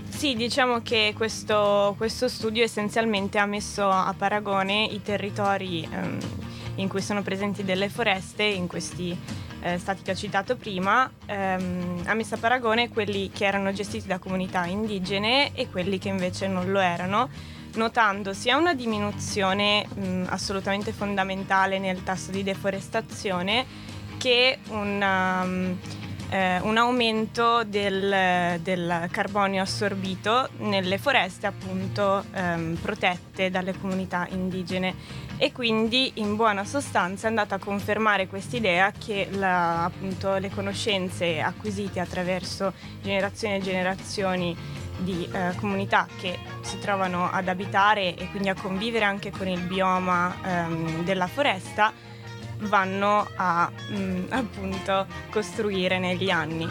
Sì, 0.08 0.34
diciamo 0.34 0.80
che 0.82 1.12
questo, 1.16 1.94
questo 1.96 2.28
studio 2.28 2.62
essenzialmente 2.62 3.38
ha 3.38 3.46
messo 3.46 3.88
a 3.88 4.14
paragone 4.16 4.84
i 4.84 5.02
territori 5.02 5.82
ehm, 5.90 6.18
in 6.76 6.88
cui 6.88 7.00
sono 7.00 7.22
presenti 7.22 7.64
delle 7.64 7.88
foreste, 7.88 8.44
in 8.44 8.68
questi 8.68 9.16
eh, 9.62 9.78
stati 9.78 10.02
che 10.02 10.12
ho 10.12 10.16
citato 10.16 10.56
prima, 10.56 11.10
ehm, 11.26 12.02
ha 12.06 12.14
messo 12.14 12.34
a 12.34 12.38
paragone 12.38 12.88
quelli 12.90 13.30
che 13.30 13.44
erano 13.44 13.72
gestiti 13.72 14.06
da 14.06 14.18
comunità 14.18 14.66
indigene 14.66 15.52
e 15.54 15.68
quelli 15.68 15.98
che 15.98 16.08
invece 16.08 16.46
non 16.46 16.70
lo 16.70 16.80
erano, 16.80 17.28
notando 17.74 18.32
sia 18.32 18.56
una 18.56 18.74
diminuzione 18.74 19.86
mh, 19.86 20.24
assolutamente 20.28 20.92
fondamentale 20.92 21.78
nel 21.78 22.02
tasso 22.02 22.30
di 22.30 22.42
deforestazione 22.42 23.64
che 24.18 24.58
una, 24.68 25.44
mh, 25.44 25.78
eh, 26.30 26.60
un 26.60 26.76
aumento 26.76 27.64
del, 27.64 28.60
del 28.60 29.08
carbonio 29.10 29.62
assorbito 29.62 30.48
nelle 30.58 30.98
foreste 30.98 31.46
appunto 31.46 32.24
ehm, 32.32 32.76
protette 32.80 33.50
dalle 33.50 33.76
comunità 33.78 34.26
indigene. 34.30 35.28
E 35.42 35.52
quindi 35.52 36.12
in 36.16 36.36
buona 36.36 36.64
sostanza 36.66 37.26
è 37.26 37.30
andata 37.30 37.54
a 37.54 37.58
confermare 37.58 38.26
quest'idea 38.26 38.92
che 38.92 39.26
la- 39.30 39.84
appunto 39.84 40.36
le 40.36 40.50
conoscenze 40.50 41.40
acquisite 41.40 41.98
attraverso 41.98 42.74
generazioni 43.02 43.54
e 43.54 43.60
generazioni 43.60 44.56
di 45.00 45.28
eh, 45.30 45.54
comunità 45.56 46.06
che 46.18 46.38
si 46.62 46.78
trovano 46.78 47.30
ad 47.30 47.48
abitare 47.48 48.14
e 48.16 48.28
quindi 48.30 48.48
a 48.48 48.54
convivere 48.54 49.04
anche 49.04 49.30
con 49.30 49.48
il 49.48 49.60
bioma 49.60 50.34
ehm, 50.44 51.04
della 51.04 51.26
foresta 51.26 51.92
vanno 52.62 53.26
a 53.36 53.70
mm, 53.92 54.24
appunto 54.30 55.06
costruire 55.30 55.98
negli 55.98 56.30
anni. 56.30 56.68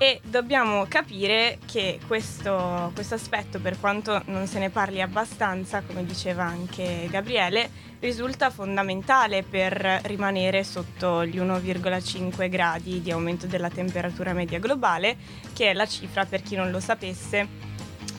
E 0.00 0.20
dobbiamo 0.22 0.86
capire 0.88 1.58
che 1.66 1.98
questo, 2.06 2.92
questo 2.94 3.16
aspetto, 3.16 3.58
per 3.58 3.80
quanto 3.80 4.22
non 4.26 4.46
se 4.46 4.60
ne 4.60 4.70
parli 4.70 5.02
abbastanza, 5.02 5.82
come 5.82 6.04
diceva 6.04 6.44
anche 6.44 7.08
Gabriele, 7.10 7.68
risulta 7.98 8.50
fondamentale 8.50 9.42
per 9.42 10.02
rimanere 10.04 10.62
sotto 10.62 11.26
gli 11.26 11.40
1,5 11.40 12.48
gradi 12.48 13.02
di 13.02 13.10
aumento 13.10 13.48
della 13.48 13.70
temperatura 13.70 14.32
media 14.32 14.60
globale, 14.60 15.16
che 15.52 15.70
è 15.70 15.74
la 15.74 15.86
cifra, 15.86 16.24
per 16.24 16.42
chi 16.42 16.54
non 16.54 16.70
lo 16.70 16.78
sapesse, 16.78 17.67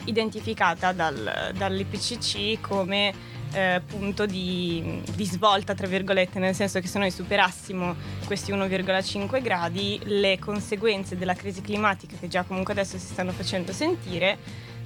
identificata 0.09 0.91
dal- 0.91 1.53
dall'IPCC 1.55 2.59
come 2.59 3.13
eh, 3.53 3.81
punto 3.85 4.25
di, 4.25 5.01
di 5.15 5.25
svolta, 5.25 5.73
tra 5.73 5.87
virgolette, 5.87 6.39
nel 6.39 6.53
senso 6.53 6.79
che 6.79 6.87
se 6.87 6.99
noi 6.99 7.11
superassimo 7.11 7.95
questi 8.25 8.51
1,5 8.51 9.41
gradi, 9.41 9.99
le 10.03 10.37
conseguenze 10.39 11.17
della 11.17 11.33
crisi 11.33 11.61
climatica, 11.61 12.15
che 12.19 12.27
già 12.27 12.43
comunque 12.43 12.73
adesso 12.73 12.97
si 12.97 13.07
stanno 13.07 13.31
facendo 13.31 13.71
sentire, 13.71 14.37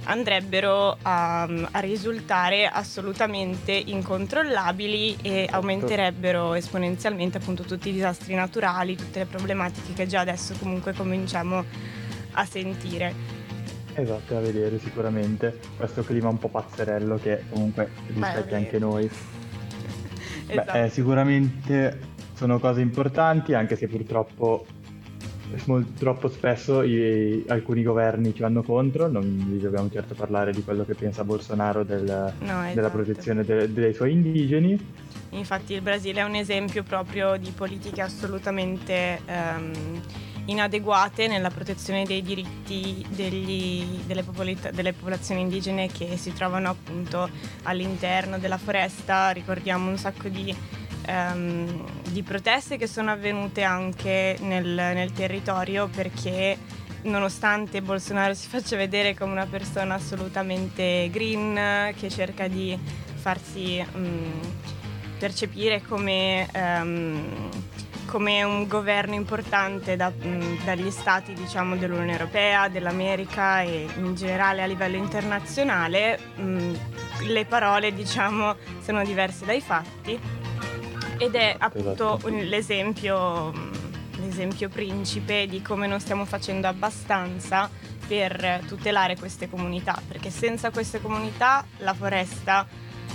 andrebbero 0.04 0.98
a, 1.02 1.42
a 1.42 1.78
risultare 1.80 2.66
assolutamente 2.66 3.72
incontrollabili 3.72 5.16
e 5.22 5.48
aumenterebbero 5.50 6.54
esponenzialmente 6.54 7.38
appunto 7.38 7.62
tutti 7.62 7.88
i 7.88 7.92
disastri 7.92 8.34
naturali, 8.34 8.96
tutte 8.96 9.20
le 9.20 9.26
problematiche 9.26 9.92
che 9.94 10.06
già 10.06 10.20
adesso 10.20 10.54
comunque 10.58 10.92
cominciamo 10.92 11.64
a 12.32 12.44
sentire. 12.44 13.43
Esatto, 13.96 14.34
da 14.34 14.40
vedere 14.40 14.78
sicuramente 14.78 15.58
questo 15.76 16.02
clima 16.02 16.28
un 16.28 16.38
po' 16.38 16.48
pazzerello 16.48 17.16
che 17.22 17.44
comunque 17.50 17.88
rispecchia 18.08 18.56
anche 18.56 18.78
noi. 18.78 19.08
Beh, 20.46 20.52
Esatto. 20.52 20.76
eh, 20.78 20.88
sicuramente 20.90 21.98
sono 22.34 22.58
cose 22.58 22.80
importanti, 22.80 23.54
anche 23.54 23.76
se 23.76 23.86
purtroppo 23.88 24.66
troppo 25.98 26.28
spesso 26.28 26.82
i- 26.82 27.44
alcuni 27.46 27.84
governi 27.84 28.34
ci 28.34 28.42
vanno 28.42 28.62
contro, 28.64 29.06
non 29.08 29.22
vi 29.48 29.60
dobbiamo 29.60 29.88
certo 29.90 30.14
parlare 30.14 30.50
di 30.52 30.64
quello 30.64 30.84
che 30.84 30.94
pensa 30.94 31.22
Bolsonaro 31.22 31.84
del- 31.84 32.02
No, 32.04 32.34
della 32.40 32.70
esatto. 32.70 32.88
protezione 32.90 33.44
de- 33.44 33.72
dei 33.72 33.94
suoi 33.94 34.12
indigeni. 34.12 34.76
Infatti 35.30 35.74
il 35.74 35.80
Brasile 35.80 36.20
è 36.20 36.24
un 36.24 36.34
esempio 36.34 36.82
proprio 36.82 37.36
di 37.36 37.50
politiche 37.54 38.00
assolutamente 38.02 39.20
ehm, 39.26 39.70
inadeguate 40.46 41.26
nella 41.26 41.50
protezione 41.50 42.04
dei 42.04 42.22
diritti 42.22 43.04
degli- 43.08 44.02
delle, 44.04 44.22
popolita- 44.22 44.70
delle 44.70 44.92
popolazioni 44.92 45.40
indigene 45.40 45.88
che 45.88 46.16
si 46.16 46.32
trovano 46.32 46.70
appunto 46.70 47.28
all'interno 47.62 48.38
della 48.38 48.58
foresta. 48.58 49.30
Ricordiamo 49.30 49.88
un 49.88 49.96
sacco 49.96 50.28
di, 50.28 50.54
ehm, 51.06 51.84
di 52.10 52.22
proteste 52.22 52.76
che 52.76 52.86
sono 52.86 53.10
avvenute 53.10 53.62
anche 53.62 54.36
nel, 54.40 54.66
nel 54.66 55.12
territorio 55.12 55.88
perché 55.88 56.58
nonostante 57.04 57.82
Bolsonaro 57.82 58.34
si 58.34 58.48
faccia 58.48 58.76
vedere 58.76 59.14
come 59.14 59.32
una 59.32 59.46
persona 59.46 59.94
assolutamente 59.94 61.08
green 61.10 61.92
che 61.96 62.08
cerca 62.08 62.48
di 62.48 62.78
farsi 63.14 63.84
mm, 63.96 64.40
percepire 65.18 65.82
come, 65.82 66.48
ehm, 66.52 67.48
come 68.06 68.42
un 68.42 68.66
governo 68.66 69.14
importante 69.14 69.96
da- 69.96 70.12
mm, 70.12 70.64
dagli 70.64 70.90
stati 70.90 71.32
diciamo, 71.32 71.76
dell'Unione 71.76 72.12
Europea, 72.12 72.68
dell'America 72.68 73.62
e 73.62 73.86
in 73.96 74.14
generale 74.14 74.62
a 74.62 74.66
livello 74.66 74.96
internazionale, 74.96 76.18
mm, 76.38 76.74
le 77.28 77.44
parole 77.46 77.92
diciamo, 77.94 78.56
sono 78.82 79.04
diverse 79.04 79.44
dai 79.44 79.60
fatti 79.60 80.18
ed 81.18 81.34
è 81.34 81.54
appunto 81.58 82.16
Esatto. 82.16 82.26
un- 82.28 82.42
l'esempio, 82.44 83.52
mm, 83.56 83.72
l'esempio 84.20 84.68
principe 84.68 85.46
di 85.46 85.62
come 85.62 85.86
non 85.86 86.00
stiamo 86.00 86.24
facendo 86.24 86.66
abbastanza 86.66 87.70
per 88.06 88.60
tutelare 88.66 89.16
queste 89.16 89.48
comunità, 89.48 89.98
perché 90.06 90.28
senza 90.30 90.70
queste 90.70 91.00
comunità 91.00 91.64
la 91.78 91.94
foresta 91.94 92.66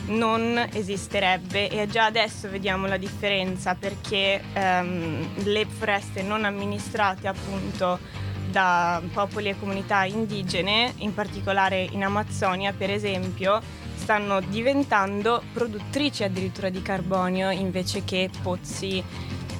non 0.07 0.67
esisterebbe 0.73 1.69
e 1.69 1.87
già 1.87 2.05
adesso 2.05 2.49
vediamo 2.49 2.87
la 2.87 2.97
differenza 2.97 3.75
perché 3.75 4.41
ehm, 4.53 5.43
le 5.43 5.65
foreste 5.65 6.21
non 6.21 6.45
amministrate 6.45 7.27
appunto 7.27 7.99
da 8.49 9.01
popoli 9.13 9.49
e 9.49 9.59
comunità 9.59 10.05
indigene, 10.05 10.93
in 10.97 11.13
particolare 11.13 11.87
in 11.91 12.03
Amazzonia 12.03 12.73
per 12.73 12.89
esempio, 12.89 13.61
stanno 13.95 14.39
diventando 14.41 15.43
produttrici 15.53 16.23
addirittura 16.23 16.69
di 16.69 16.81
carbonio 16.81 17.51
invece 17.51 18.03
che 18.03 18.29
pozzi 18.41 19.03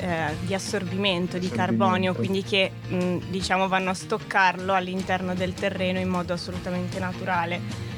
eh, 0.01 0.35
di 0.45 0.53
assorbimento 0.53 1.37
di 1.37 1.47
Assorbimento. 1.47 1.55
carbonio, 1.55 2.15
quindi 2.15 2.41
che 2.41 2.71
mh, 2.87 3.29
diciamo 3.29 3.67
vanno 3.67 3.89
a 3.91 3.93
stoccarlo 3.93 4.73
all'interno 4.73 5.35
del 5.35 5.53
terreno 5.53 5.99
in 5.99 6.07
modo 6.07 6.33
assolutamente 6.33 6.99
naturale. 6.99 7.88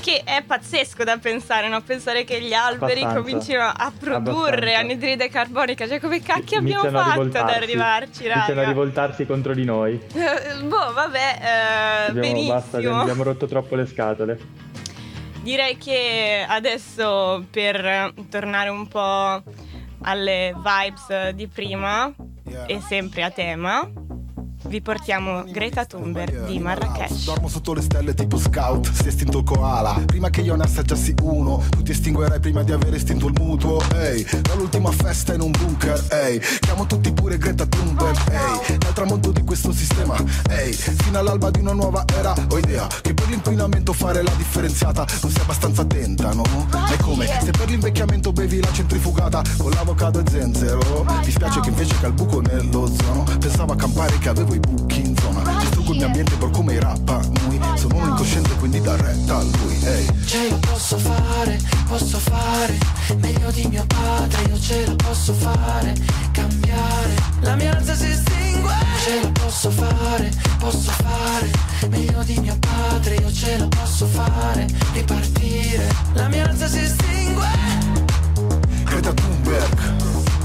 Che 0.00 0.22
è 0.24 0.42
pazzesco 0.46 1.04
da 1.04 1.18
pensare, 1.18 1.68
no? 1.68 1.80
Pensare 1.82 2.24
che 2.24 2.40
gli 2.40 2.52
alberi 2.54 3.00
Abbastanza. 3.02 3.20
comincino 3.20 3.62
a 3.64 3.92
produrre 3.98 4.74
Abbastanza. 4.74 4.78
anidride 4.78 5.28
carbonica, 5.28 5.86
cioè 5.88 6.00
come 6.00 6.20
cacchio 6.22 6.58
abbiamo 6.58 6.82
Iniziano 6.82 6.98
fatto 6.98 7.10
ad 7.20 7.26
rivoltarsi. 7.26 7.54
arrivarci, 7.56 8.22
Iniziano 8.24 8.42
a 8.42 8.54
raga? 8.54 8.68
rivoltarsi 8.68 9.26
contro 9.26 9.54
di 9.54 9.64
noi. 9.64 10.00
Eh, 10.14 10.62
boh, 10.62 10.92
vabbè, 10.92 11.38
eh, 11.40 12.08
Abbiamo, 12.10 12.46
basta, 12.46 12.70
benissimo. 12.78 13.00
abbiamo 13.00 13.22
rotto 13.22 13.46
troppo 13.46 13.74
le 13.74 13.86
scatole. 13.86 14.38
Direi 15.42 15.76
che 15.78 16.44
adesso 16.46 17.44
per 17.50 18.12
tornare 18.30 18.68
un 18.68 18.86
po' 18.88 19.42
alle 20.02 20.54
vibes 20.56 21.30
di 21.30 21.46
prima 21.48 22.12
e 22.66 22.80
sempre 22.80 23.22
a 23.24 23.30
tema, 23.30 23.88
vi 24.68 24.82
portiamo 24.82 25.44
Greta 25.48 25.86
Thunberg 25.86 26.46
di 26.46 26.58
Marrakesh. 26.58 27.24
Dormo 27.24 27.48
sotto 27.48 27.72
le 27.72 27.80
stelle 27.80 28.14
tipo 28.14 28.38
scout, 28.38 28.92
si 28.92 29.04
è 29.04 29.06
estinto 29.08 29.38
il 29.38 29.44
koala 29.44 30.02
Prima 30.06 30.28
che 30.30 30.42
io 30.42 30.54
ne 30.56 30.64
assaggiassi 30.64 31.14
uno 31.22 31.62
Tu 31.70 31.82
ti 31.82 31.92
estinguerai 31.92 32.38
prima 32.38 32.62
di 32.62 32.72
aver 32.72 32.94
estinto 32.94 33.26
il 33.26 33.34
mutuo 33.38 33.82
Ehi, 33.94 34.26
dall'ultima 34.42 34.90
festa 34.90 35.34
in 35.34 35.40
un 35.40 35.50
bunker 35.50 36.06
Ehi, 36.10 36.40
chiamo 36.60 36.86
tutti 36.86 37.12
pure 37.12 37.38
Greta 37.38 37.66
Thunberg 37.66 38.16
Ehi, 38.30 38.78
dal 38.78 38.92
tramonto 38.92 39.32
di 39.32 39.42
questo 39.42 39.72
sistema 39.72 40.16
Ehi, 40.50 40.72
fino 40.72 41.18
all'alba 41.18 41.50
di 41.50 41.60
una 41.60 41.72
nuova 41.72 42.04
era 42.14 42.34
Ho 42.50 42.58
idea 42.58 42.86
che 43.00 43.14
per 43.14 43.28
l'inquinamento 43.28 43.92
fare 43.92 44.22
la 44.22 44.32
differenziata 44.36 45.06
Non 45.22 45.30
sei 45.30 45.42
abbastanza 45.42 45.82
attenta, 45.82 46.32
no? 46.32 46.44
E 46.92 46.96
come? 47.02 47.26
Se 47.26 47.50
per 47.50 47.68
l'invecchiamento 47.68 48.32
bevi 48.32 48.60
la 48.60 48.72
centrifugata 48.72 49.42
Con 49.56 49.70
l'avocado 49.70 50.20
e 50.20 50.24
zenzero 50.30 51.06
Ti 51.22 51.30
spiace 51.30 51.60
che 51.60 51.70
invece 51.70 51.96
che 51.98 52.06
al 52.06 52.12
buco 52.12 52.40
nell'ozono 52.40 53.24
Pensavo 53.38 53.72
a 53.72 53.76
campare 53.76 54.18
che 54.18 54.28
avevo 54.28 54.54
i 54.58 54.60
buchi 54.60 55.00
in 55.00 55.16
zona 55.16 55.58
Distruggo 55.60 55.92
il 55.92 55.98
mio 55.98 56.06
ambiente 56.06 56.36
per 56.36 56.50
come 56.50 56.74
i 56.74 56.80
rappa 56.80 57.20
noi 57.42 57.60
Sono 57.74 57.96
un 57.96 58.08
incosciente 58.08 58.54
quindi 58.56 58.80
da 58.80 58.96
retta 58.96 59.36
a 59.38 59.42
lui 59.42 59.78
Ehi 59.84 60.06
Ce 60.26 60.50
la 60.50 60.56
posso 60.56 60.98
fare, 60.98 61.58
posso 61.86 62.18
fare 62.18 62.98
meglio 63.16 63.50
di 63.50 63.66
mio 63.68 63.84
padre, 63.86 64.42
io 64.42 64.60
ce 64.60 64.86
la 64.86 64.94
posso 64.94 65.32
fare, 65.32 65.94
cambiare. 66.32 67.14
La 67.40 67.54
mia 67.54 67.76
alza 67.76 67.94
si 67.94 68.06
estingue. 68.06 68.74
Ce 69.04 69.22
la 69.22 69.30
posso 69.30 69.70
fare, 69.70 70.30
posso 70.58 70.90
fare 70.90 71.50
meglio 71.88 72.22
di 72.24 72.38
mio 72.40 72.56
padre, 72.58 73.14
io 73.16 73.32
ce 73.32 73.58
la 73.58 73.68
posso 73.68 74.06
fare, 74.06 74.66
ripartire. 74.92 75.88
La 76.14 76.28
mia 76.28 76.48
alza 76.48 76.68
si 76.68 76.80
estingue. 76.80 77.46
Greta 78.84 79.12
Thunberg 79.12 79.78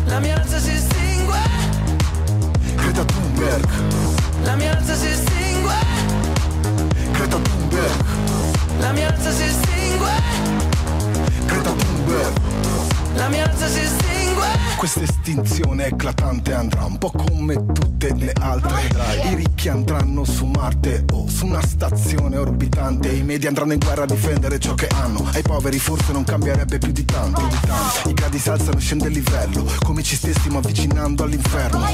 La 0.06 0.19
mia 0.19 0.36
alza 0.36 0.60
si 0.60 0.71
estingue. 0.71 1.53
Greta 2.93 3.12
Thunberg 3.12 3.69
La 4.45 4.56
mia 4.56 4.71
alza 4.77 4.95
si 4.95 5.08
estingue. 5.08 5.73
Greta 7.13 7.38
Thunberg 7.38 8.06
La 8.82 8.93
mia 8.93 9.08
alza 9.10 9.32
si 9.32 9.43
estingue. 9.43 10.12
Greta 11.47 11.71
Thunberg 11.71 12.34
La 13.15 13.29
mia 13.29 13.45
alza 13.45 13.67
si 13.67 13.79
estingue. 13.79 14.23
Questa 14.76 15.02
estinzione 15.02 15.86
eclatante 15.86 16.54
andrà 16.54 16.84
un 16.84 16.98
po' 16.98 17.12
come 17.12 17.56
tutte 17.72 18.13
le 18.15 18.34
altre. 18.38 18.89
I 19.30 19.36
ricchi 19.36 19.69
andranno 19.69 20.26
su 20.26 20.46
Marte 20.46 21.06
o 21.13 21.28
su 21.30 21.46
una 21.46 21.62
stazione 21.65 22.36
orbitante. 22.38 23.10
I 23.10 23.24
media 23.24 23.48
andranno 23.48 23.74
in 23.74 23.80
guerra 23.80 24.04
a 24.04 24.06
difendere 24.06 24.60
ciò 24.60 24.74
che 24.74 24.88
hanno. 24.93 25.26
Ai 25.34 25.41
poveri 25.41 25.80
forse 25.80 26.12
non 26.12 26.24
cambierebbe 26.26 26.80
più 26.80 26.91
di 26.91 27.06
tanto, 27.06 27.41
di 27.48 27.58
tanto. 27.65 28.10
I 28.10 28.13
gradi 28.13 28.39
si 28.39 28.50
alzano 28.50 28.78
e 28.78 28.82
scende 28.82 29.08
il 29.08 29.13
livello 29.13 29.65
Come 29.84 30.04
ci 30.04 30.15
stessimo 30.15 30.58
avvicinando 30.58 31.24
all'inferno. 31.24 31.86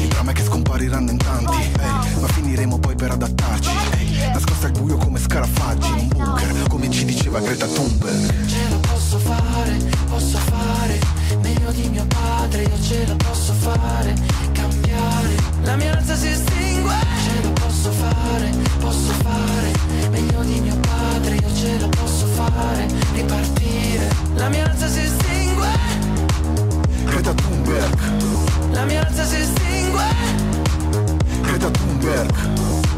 Il 0.00 0.08
dramma 0.08 0.30
è 0.30 0.34
che 0.34 0.44
scompariranno 0.44 1.10
in 1.10 1.18
tanti. 1.18 1.56
Ehi, 1.56 2.20
Ma 2.20 2.26
finiremo 2.28 2.78
poi 2.78 2.94
per 2.94 3.10
adattarci. 3.10 3.70
Ehi, 3.98 4.30
Nascosta 4.32 4.66
al 4.66 4.72
buio 4.72 4.96
come 4.96 5.18
scarafaggi 5.18 5.88
in 5.88 5.94
un 5.94 6.08
bunker 6.08 6.68
Come 6.68 6.90
ci 6.90 7.04
diceva 7.04 7.40
Greta 7.40 7.66
Thunberg 7.66 8.49
ce 12.90 13.06
la 13.06 13.14
posso 13.14 13.52
fare, 13.52 14.14
cambiare. 14.50 15.34
La 15.62 15.76
mia 15.76 15.96
alza 15.96 16.16
si 16.16 16.26
estingue. 16.26 16.94
Ce 17.24 17.42
la 17.42 17.50
posso 17.50 17.92
fare, 17.92 18.50
posso 18.80 19.12
fare 19.22 19.70
meglio 20.10 20.42
di 20.42 20.58
mio 20.58 20.76
padre, 20.80 21.36
io 21.36 21.54
ce 21.54 21.78
la 21.78 21.86
posso 21.86 22.26
fare, 22.26 22.88
ripartire. 23.14 24.08
La 24.34 24.48
mia 24.48 24.64
alza 24.64 24.88
si 24.88 24.98
estingue. 24.98 25.68
Greta 27.04 27.32
Thunberg 27.32 28.00
La 28.72 28.84
mia 28.84 29.06
alza 29.06 29.24
si 29.24 29.36
estingue. 29.36 30.04
Greta 31.42 31.70
Thunberg 31.70 32.34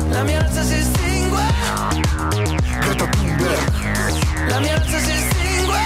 La 0.08 0.22
mia 0.22 0.40
alza 0.40 0.62
si 0.62 0.74
estingue. 0.74 1.42
Greta 2.80 3.06
Thunberg 3.08 3.72
La 4.48 4.58
mia 4.58 4.74
alza 4.74 4.98
si 4.98 5.10
estingue. 5.10 5.80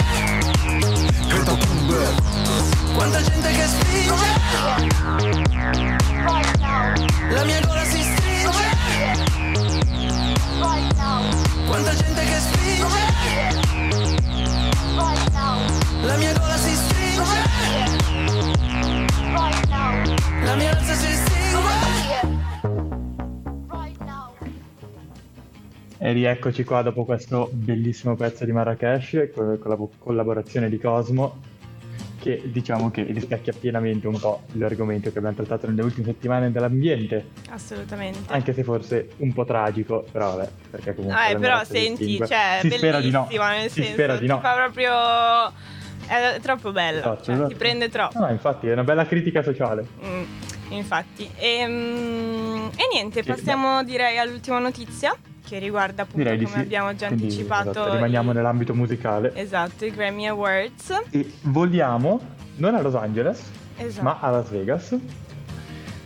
Greta 1.29 1.57
Thunberg 1.57 2.26
Quanta 2.97 3.21
gente 3.21 3.49
che 3.51 3.67
spinge. 3.67 4.27
La 7.31 7.45
mia 7.45 7.61
gola 7.61 7.85
si 7.85 8.01
stringe. 8.01 8.65
Quanta 11.67 11.95
gente 11.95 12.25
che 12.25 12.39
spinge. 12.41 12.87
La 16.07 16.17
mia 16.17 16.33
gola 16.39 16.57
si 16.57 16.75
stringe. 16.75 17.23
La 20.43 20.55
mia 20.57 20.71
alza 20.71 20.95
si 20.95 21.07
estingue. 21.07 21.75
E 25.99 26.13
rieccoci 26.13 26.65
qua 26.65 26.81
dopo 26.81 27.05
questo 27.05 27.51
bellissimo 27.53 28.17
pezzo 28.17 28.47
di 28.47 28.53
Marrakesh 28.53 29.29
con 29.35 29.59
la 29.63 29.77
collaborazione 29.99 30.71
di 30.71 30.79
Cosmo 30.79 31.55
che 32.27 32.43
diciamo 32.47 32.91
che 32.91 33.05
rispecchia 33.05 33.53
pienamente 33.53 34.09
un 34.09 34.19
po' 34.19 34.43
l'argomento 34.55 35.13
che 35.13 35.19
abbiamo 35.19 35.37
trattato 35.37 35.69
nelle 35.69 35.83
ultime 35.83 36.07
settimane 36.07 36.51
dell'ambiente, 36.51 37.27
Assolutamente. 37.51 38.33
anche 38.33 38.53
se 38.53 38.65
forse 38.65 39.11
un 39.19 39.33
po' 39.33 39.45
tragico, 39.45 40.05
però 40.11 40.35
vabbè, 40.35 40.49
perché 40.71 40.95
comunque 40.97 41.31
Eh, 41.31 41.37
però 41.39 41.63
senti, 41.63 42.17
cioè, 42.19 42.59
si 42.63 42.71
spera 42.71 42.99
di 43.01 43.11
no, 43.11 43.21
bellissima, 43.23 43.51
nel 43.51 43.71
si 43.71 43.75
senso, 43.81 43.93
spera 43.93 44.17
di 44.17 44.27
no. 44.27 44.35
ti 44.37 44.41
fa 44.43 44.55
proprio... 44.55 45.53
è 46.09 46.41
troppo 46.41 46.73
bella, 46.73 46.99
Esatto, 46.99 47.23
cioè, 47.23 47.35
esatto. 47.35 47.49
ti 47.49 47.55
prende 47.55 47.89
troppo. 47.89 48.19
No, 48.19 48.29
infatti 48.31 48.67
è 48.67 48.73
una 48.73 48.85
bella 48.85 49.07
critica 49.07 49.43
sociale. 49.45 49.87
Mm. 50.05 50.23
Infatti. 50.71 51.31
Ehm, 51.37 52.71
E, 52.77 52.89
niente, 52.93 53.23
Sì, 53.23 53.29
passiamo 53.29 53.85
direi 53.85 54.19
all'ultima 54.19 54.59
notizia 54.59 55.15
che 55.47 55.59
riguarda 55.59 56.03
appunto 56.03 56.19
Direi 56.23 56.39
di 56.39 56.45
come 56.45 56.57
sì. 56.57 56.63
abbiamo 56.63 56.95
già 56.97 57.07
Quindi, 57.07 57.25
anticipato. 57.25 57.71
esatto, 57.71 57.93
rimaniamo 57.95 58.31
i- 58.33 58.35
nell'ambito 58.35 58.75
musicale. 58.75 59.33
Esatto, 59.35 59.85
i 59.85 59.91
Grammy 59.91 60.27
Awards. 60.27 61.03
E 61.11 61.31
voliamo 61.43 62.21
non 62.57 62.75
a 62.75 62.81
Los 62.83 62.95
Angeles, 62.95 63.43
Esatto. 63.77 64.03
ma 64.05 64.19
a 64.21 64.31
Las 64.31 64.49
Vegas, 64.51 64.97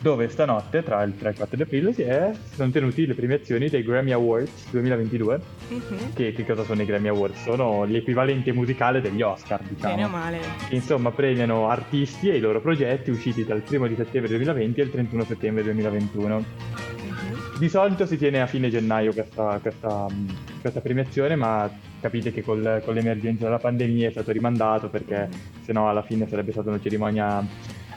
dove 0.03 0.29
stanotte, 0.31 0.83
tra 0.83 1.03
il 1.03 1.15
3 1.17 1.29
e 1.29 1.31
il 1.33 1.37
4 1.37 1.57
di 1.57 1.63
aprile, 1.63 1.93
si, 1.93 2.03
è- 2.03 2.33
sono 2.55 2.71
tenuti 2.71 3.07
le 3.07 3.15
premiazioni 3.15 3.69
dei 3.69 3.83
Grammy 3.83 4.13
Awards 4.13 4.71
2022. 4.71 5.41
Mhm. 5.69 6.13
Che, 6.15 6.33
che 6.33 6.45
cosa 6.47 6.65
sono 6.65 6.81
i 6.83 6.87
Grammy 6.87 7.09
Awards? 7.09 7.43
Sono 7.43 7.85
l'equivalente 7.85 8.53
musicale 8.53 9.01
degli 9.03 9.21
Oscar, 9.23 9.61
diciamo. 9.63 9.95
Bene 9.95 10.05
o 10.07 10.09
male. 10.09 10.39
Insomma, 10.71 11.11
premiano 11.11 11.69
artisti 11.69 12.31
e 12.31 12.37
i 12.37 12.41
loro 12.41 12.61
progetti 12.61 13.11
usciti 13.11 13.45
dal 13.45 13.63
1 13.69 13.87
di 13.89 13.95
settembre 13.95 14.29
2020 14.31 14.81
al 14.81 14.91
31 14.91 15.25
settembre 15.25 15.63
2021. 15.65 16.45
Di 17.61 17.69
solito 17.69 18.07
si 18.07 18.17
tiene 18.17 18.41
a 18.41 18.47
fine 18.47 18.71
gennaio 18.71 19.13
questa, 19.13 19.59
questa, 19.61 20.07
mh, 20.09 20.61
questa 20.63 20.81
premiazione, 20.81 21.37
ma 21.37 21.71
capite 22.01 22.33
che 22.33 22.43
col- 22.43 22.81
con 22.83 22.95
l'emergenza 22.95 23.45
della 23.45 23.59
pandemia 23.59 24.09
è 24.09 24.11
stato 24.11 24.33
rimandato 24.33 24.89
perché 24.89 25.29
sennò 25.61 25.87
alla 25.91 26.01
fine 26.01 26.27
sarebbe 26.27 26.53
stata 26.53 26.71
una 26.71 26.81
cerimonia 26.81 27.47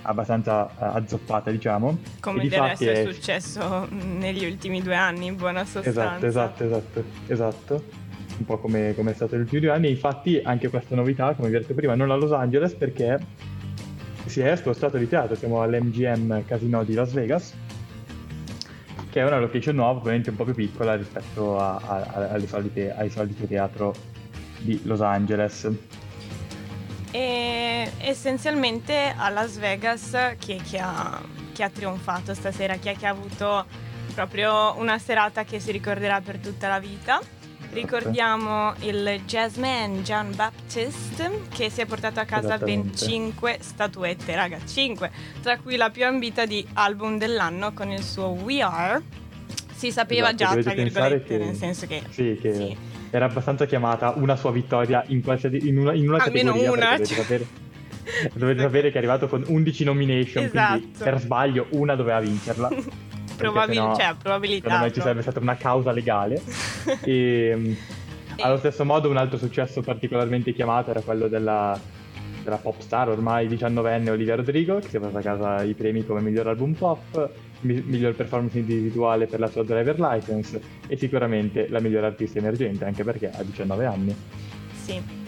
abbastanza 0.01 0.67
eh, 0.67 0.97
azzoppata, 0.97 1.49
diciamo. 1.49 1.97
Come 2.19 2.43
E 2.43 2.49
del 2.49 2.59
resto 2.59 2.83
è 2.83 3.03
è- 3.05 3.11
successo 3.13 3.87
negli 3.89 4.43
ultimi 4.43 4.81
due 4.81 4.95
anni, 4.95 5.27
in 5.27 5.37
buona 5.37 5.63
sostanza. 5.63 5.89
Esatto, 6.17 6.25
esatto, 6.25 6.63
esatto, 6.65 7.03
esatto. 7.27 7.83
Un 8.39 8.43
po' 8.45 8.57
come, 8.57 8.93
come 8.97 9.11
è 9.11 9.13
stato 9.13 9.35
negli 9.35 9.43
ultimi 9.43 9.61
due 9.61 9.69
anni. 9.71 9.89
Infatti 9.91 10.41
anche 10.43 10.67
questa 10.67 10.93
novità, 10.95 11.35
come 11.35 11.47
vi 11.47 11.55
ho 11.55 11.59
detto 11.59 11.73
prima, 11.73 11.95
non 11.95 12.11
a 12.11 12.15
Los 12.15 12.33
Angeles 12.33 12.73
perché 12.73 13.17
si 14.25 14.41
è 14.41 14.53
spostato 14.57 14.97
di 14.97 15.07
teatro. 15.07 15.35
Siamo 15.35 15.61
all'MGM 15.61 16.43
Casino 16.45 16.83
di 16.83 16.95
Las 16.95 17.13
Vegas, 17.13 17.53
che 19.13 19.19
è 19.19 19.25
una 19.25 19.37
location 19.37 19.75
nuova, 19.75 19.99
ovviamente 19.99 20.31
un 20.31 20.35
po' 20.35 20.43
più 20.43 20.55
piccola 20.55 20.95
rispetto 20.95 21.59
a- 21.59 21.75
a- 21.75 22.47
solite, 22.47 22.91
ai 22.91 23.11
soliti 23.11 23.47
teatro 23.47 23.93
di 24.57 24.81
Los 24.85 25.01
Angeles. 25.01 25.69
E 27.11 27.91
essenzialmente 27.99 29.13
a 29.15 29.29
Las 29.29 29.59
Vegas 29.59 30.17
chi 30.39 30.53
è 30.53 30.61
che 30.67 30.79
ha, 30.79 31.21
chi 31.51 31.61
ha 31.61 31.69
trionfato 31.69 32.33
stasera, 32.33 32.77
chi 32.77 32.89
è 32.89 32.95
che 32.97 33.05
ha 33.05 33.11
avuto 33.11 33.65
proprio 34.15 34.73
una 34.79 34.97
serata 34.97 35.43
che 35.43 35.59
si 35.59 35.71
ricorderà 35.71 36.19
per 36.19 36.39
tutta 36.39 36.67
la 36.67 36.79
vita. 36.79 37.19
Ricordiamo 37.73 38.73
il 38.81 39.21
jazzman 39.25 40.03
John 40.03 40.31
Baptist 40.35 41.29
che 41.49 41.71
si 41.71 41.81
è 41.81 41.85
portato 41.87 42.19
a 42.19 42.23
casa 42.25 42.57
ben 42.59 42.81
Esattamente. 42.81 42.97
5 42.97 43.57
statuette, 43.61 44.35
raga, 44.35 44.59
5, 44.63 45.11
tra 45.41 45.57
cui 45.57 45.75
la 45.75 45.89
più 45.89 46.05
ambita 46.05 46.45
di 46.45 46.65
album 46.73 47.17
dell'anno 47.17 47.73
con 47.73 47.89
il 47.91 48.03
suo 48.03 48.27
We 48.27 48.61
Are. 48.61 49.01
Si 49.73 49.91
sapeva 49.91 50.31
Esatto, 50.31 50.61
già, 50.61 50.61
tra 50.61 50.73
virgolette, 50.73 51.37
che- 51.37 51.43
nel 51.43 51.55
senso 51.55 51.87
che 51.87 52.03
Sì, 52.09 52.37
che 52.39 52.53
Sì. 52.53 52.77
era 53.09 53.25
abbastanza 53.25 53.65
chiamata 53.65 54.13
una 54.17 54.35
sua 54.35 54.51
vittoria 54.51 55.03
in, 55.07 55.23
qualsiasi, 55.23 55.67
in 55.67 55.79
una, 55.79 55.93
in 55.93 56.07
una 56.07 56.23
Almeno 56.23 56.51
categoria. 56.53 56.71
una, 56.87 56.97
perché 56.97 57.05
cioè. 57.05 57.15
Dovete, 57.25 57.45
sapere, 58.03 58.31
dovete 58.35 58.61
sapere 58.61 58.87
che 58.89 58.95
è 58.95 58.97
arrivato 58.99 59.27
con 59.27 59.43
11 59.47 59.83
nomination, 59.83 60.47
quindi 60.49 60.91
Esatto. 60.93 61.03
per 61.03 61.19
sbaglio 61.19 61.65
una 61.71 61.95
doveva 61.95 62.19
vincerla. 62.19 62.69
probabil- 63.51 63.77
sennò, 63.77 63.95
cioè, 63.95 64.15
probabilità. 64.21 64.63
Secondo 64.63 64.85
me 64.85 64.93
ci 64.93 64.99
sarebbe 65.01 65.21
stata 65.21 65.39
una 65.39 65.55
causa 65.55 65.91
legale. 65.91 66.41
e, 67.03 67.77
allo 68.39 68.57
stesso 68.57 68.83
modo 68.83 69.09
un 69.09 69.17
altro 69.17 69.37
successo 69.37 69.81
particolarmente 69.81 70.53
chiamato 70.53 70.89
era 70.89 71.01
quello 71.01 71.27
della, 71.27 71.79
della 72.43 72.57
pop 72.57 72.79
star 72.79 73.09
ormai 73.09 73.47
19enne 73.47 74.09
Olivia 74.09 74.35
Rodrigo, 74.35 74.79
che 74.79 74.89
si 74.89 74.97
è 74.97 74.99
portata 74.99 75.29
a 75.29 75.37
casa 75.37 75.63
i 75.63 75.73
premi 75.73 76.05
come 76.05 76.21
miglior 76.21 76.47
album 76.47 76.73
pop, 76.73 77.29
mi- 77.61 77.83
miglior 77.85 78.15
performance 78.15 78.57
individuale 78.57 79.27
per 79.27 79.39
la 79.39 79.47
sua 79.47 79.63
driver 79.63 79.99
license 79.99 80.59
e 80.87 80.97
sicuramente 80.97 81.67
la 81.69 81.79
miglior 81.79 82.03
artista 82.03 82.39
emergente, 82.39 82.85
anche 82.85 83.03
perché 83.03 83.29
ha 83.29 83.43
19 83.43 83.85
anni. 83.85 84.15
Sì. 84.83 85.21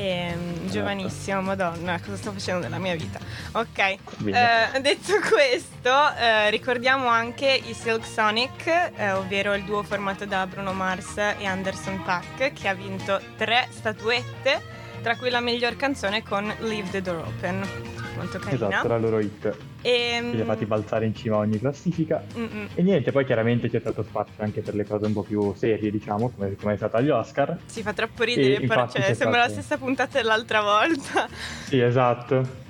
Ehm, 0.00 0.70
giovanissimo, 0.70 1.40
madonna, 1.40 1.98
cosa 1.98 2.16
sto 2.16 2.30
facendo 2.30 2.60
della 2.60 2.78
mia 2.78 2.94
vita? 2.94 3.18
Ok, 3.52 3.78
eh, 3.78 4.80
detto 4.80 5.14
questo, 5.28 6.14
eh, 6.16 6.50
ricordiamo 6.50 7.08
anche 7.08 7.60
i 7.66 7.74
Silk 7.74 8.06
Sonic, 8.06 8.92
eh, 8.94 9.10
ovvero 9.10 9.54
il 9.54 9.64
duo 9.64 9.82
formato 9.82 10.24
da 10.24 10.46
Bruno 10.46 10.72
Mars 10.72 11.16
e 11.16 11.44
Anderson 11.44 12.04
Paak, 12.04 12.52
che 12.52 12.68
ha 12.68 12.74
vinto 12.74 13.20
tre 13.36 13.66
statuette, 13.70 14.62
tra 15.02 15.16
cui 15.16 15.30
la 15.30 15.40
miglior 15.40 15.74
canzone 15.74 16.22
con 16.22 16.46
Leave 16.60 16.90
the 16.90 17.02
Door 17.02 17.26
Open. 17.26 17.97
Molto 18.18 18.38
carina. 18.38 18.68
Esatto, 18.68 18.88
la 18.88 18.98
loro 18.98 19.18
hit, 19.20 19.56
Ehm, 19.82 20.30
che 20.30 20.36
li 20.36 20.42
ha 20.42 20.44
fatti 20.44 20.64
balzare 20.66 21.06
in 21.06 21.14
cima 21.14 21.36
a 21.36 21.38
ogni 21.40 21.58
classifica. 21.58 22.22
mm-mm. 22.36 22.68
E 22.74 22.82
niente, 22.82 23.12
poi 23.12 23.24
chiaramente 23.24 23.70
c'è 23.70 23.80
stato 23.80 24.02
spazio 24.02 24.42
anche 24.42 24.60
per 24.60 24.74
le 24.74 24.84
cose 24.86 25.06
un 25.06 25.12
po' 25.12 25.22
più 25.22 25.52
serie, 25.56 25.90
diciamo, 25.90 26.30
come, 26.30 26.54
come 26.56 26.74
è 26.74 26.76
stato 26.76 26.96
agli 26.96 27.10
Oscar. 27.10 27.56
Si 27.66 27.82
fa 27.82 27.92
troppo 27.92 28.24
ridere, 28.24 28.56
E 28.62 28.66
però 28.66 28.88
cioè, 28.88 29.14
sembra 29.14 29.38
la 29.38 29.44
stato- 29.48 29.60
stessa 29.62 29.76
puntata 29.78 30.18
dell'altra 30.18 30.60
volta. 30.62 31.28
Sì, 31.66 31.80
esatto. 31.80 32.66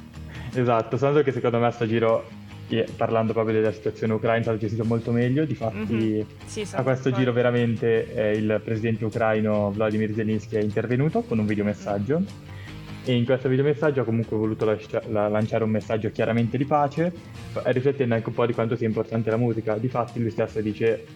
Esatto, 0.55 0.97
soltanto 0.97 1.23
che 1.25 1.33
secondo 1.33 1.59
me 1.59 1.67
a 1.67 1.71
sto 1.71 1.87
giro, 1.87 2.27
eh, 2.69 2.87
parlando 2.97 3.33
proprio 3.33 3.55
della 3.55 3.73
situazione 3.73 4.13
ucraina, 4.15 4.39
è 4.39 4.43
stato 4.43 4.59
gestito 4.59 4.85
molto 4.85 5.11
meglio. 5.13 5.45
Difatti, 5.45 5.77
Mhm. 5.95 6.25
Sì, 6.47 6.67
a 6.73 6.83
questo 6.83 7.11
giro 7.11 7.33
veramente 7.33 8.13
eh, 8.15 8.33
il 8.37 8.61
presidente 8.65 9.05
ucraino 9.05 9.71
Vladimir 9.71 10.13
Zelensky 10.15 10.57
è 10.57 10.63
intervenuto 10.63 11.23
con 11.23 11.39
un 11.39 11.47
videomessaggio. 11.47 12.23
E 13.09 13.15
in 13.15 13.25
questo 13.25 13.49
videomessaggio 13.49 14.03
ha 14.03 14.05
comunque 14.05 14.37
voluto 14.37 14.67
lascia- 14.67 15.01
la- 15.09 15.29
lanciare 15.29 15.65
un 15.65 15.71
messaggio 15.71 16.11
chiaramente 16.11 16.59
di 16.59 16.67
pace, 16.67 17.11
riflettendo 17.65 18.15
anche 18.15 18.29
un 18.29 18.35
po' 18.35 18.45
di 18.45 18.53
quanto 18.53 18.77
sia 18.77 18.87
importante 18.87 19.31
la 19.31 19.39
musica. 19.39 19.79
Difatti 19.79 20.21
lui 20.21 20.29
stesso 20.31 20.61
dice 20.61 21.07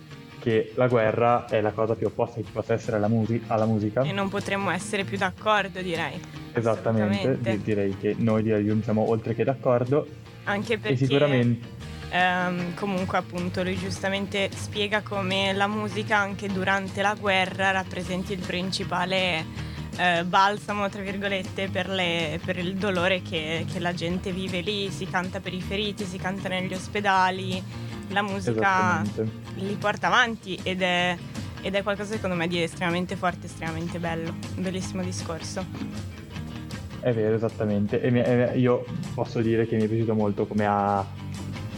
che 0.41 0.73
la 0.77 0.87
guerra 0.89 1.45
è 1.45 1.61
la 1.61 1.71
cosa 1.73 1.95
più 1.95 2.07
opposta 2.07 2.37
che 2.37 2.45
ci 2.47 2.51
possa 2.51 2.73
essere 2.73 2.97
alla, 2.97 3.09
musi- 3.09 3.43
alla 3.49 3.67
musica. 3.67 4.01
E 4.05 4.13
non 4.13 4.31
potremmo 4.31 4.71
essere 4.71 5.05
più 5.05 5.19
d'accordo, 5.19 5.83
direi. 5.83 6.19
Esattamente, 6.55 7.37
di- 7.39 7.61
direi 7.63 7.95
che 7.99 8.15
noi 8.17 8.43
direi, 8.43 8.81
siamo 8.83 9.11
oltre 9.11 9.35
che 9.35 9.45
d'accordo. 9.45 10.07
Anche 10.45 10.79
perché 10.79 10.95
E 10.95 10.97
sicuramente 10.97 11.69
ehm, 12.11 12.73
comunque 12.75 13.19
appunto 13.19 13.63
lui 13.63 13.77
giustamente 13.77 14.49
spiega 14.51 15.03
come 15.03 15.53
la 15.53 15.67
musica 15.67 16.17
anche 16.17 16.49
durante 16.49 17.03
la 17.03 17.15
guerra 17.21 17.71
rappresenti 17.71 18.33
il 18.33 18.39
principale 18.41 19.45
eh, 19.97 20.25
balsamo, 20.25 20.89
tra 20.89 21.03
virgolette, 21.03 21.69
per, 21.69 21.89
le- 21.89 22.41
per 22.45 22.59
il 22.59 22.75
dolore 22.77 23.23
che, 23.23 23.65
che 23.71 23.79
la 23.79 23.93
gente 23.95 24.33
vive 24.33 24.61
lì. 24.61 24.91
Si 24.91 25.07
canta 25.07 25.41
per 25.41 25.53
i 25.55 25.61
feriti, 25.61 26.05
si 26.05 26.19
canta 26.19 26.49
negli 26.49 26.73
ospedali, 26.75 27.63
la 28.09 28.23
musica 28.23 29.03
li 29.57 29.75
porta 29.79 30.07
avanti 30.09 30.59
ed 30.63 30.83
è, 30.83 31.17
ed 31.63 31.75
è 31.75 31.83
qualcosa 31.83 32.15
secondo 32.15 32.37
me 32.37 32.49
di 32.49 32.63
estremamente 32.63 33.17
forte, 33.17 33.47
estremamente 33.47 33.99
bello. 33.99 34.35
Un 34.57 34.63
bellissimo 34.63 35.03
discorso. 35.03 35.65
È 37.01 37.13
vero, 37.13 37.35
esattamente. 37.35 38.01
E 38.01 38.11
mi- 38.11 38.23
e 38.23 38.53
io 38.59 38.85
posso 39.15 39.41
dire 39.41 39.67
che 39.67 39.77
mi 39.77 39.83
è 39.83 39.89
piaciuto 39.89 40.15
molto 40.15 40.47
come 40.47 40.67
ha 40.67 41.05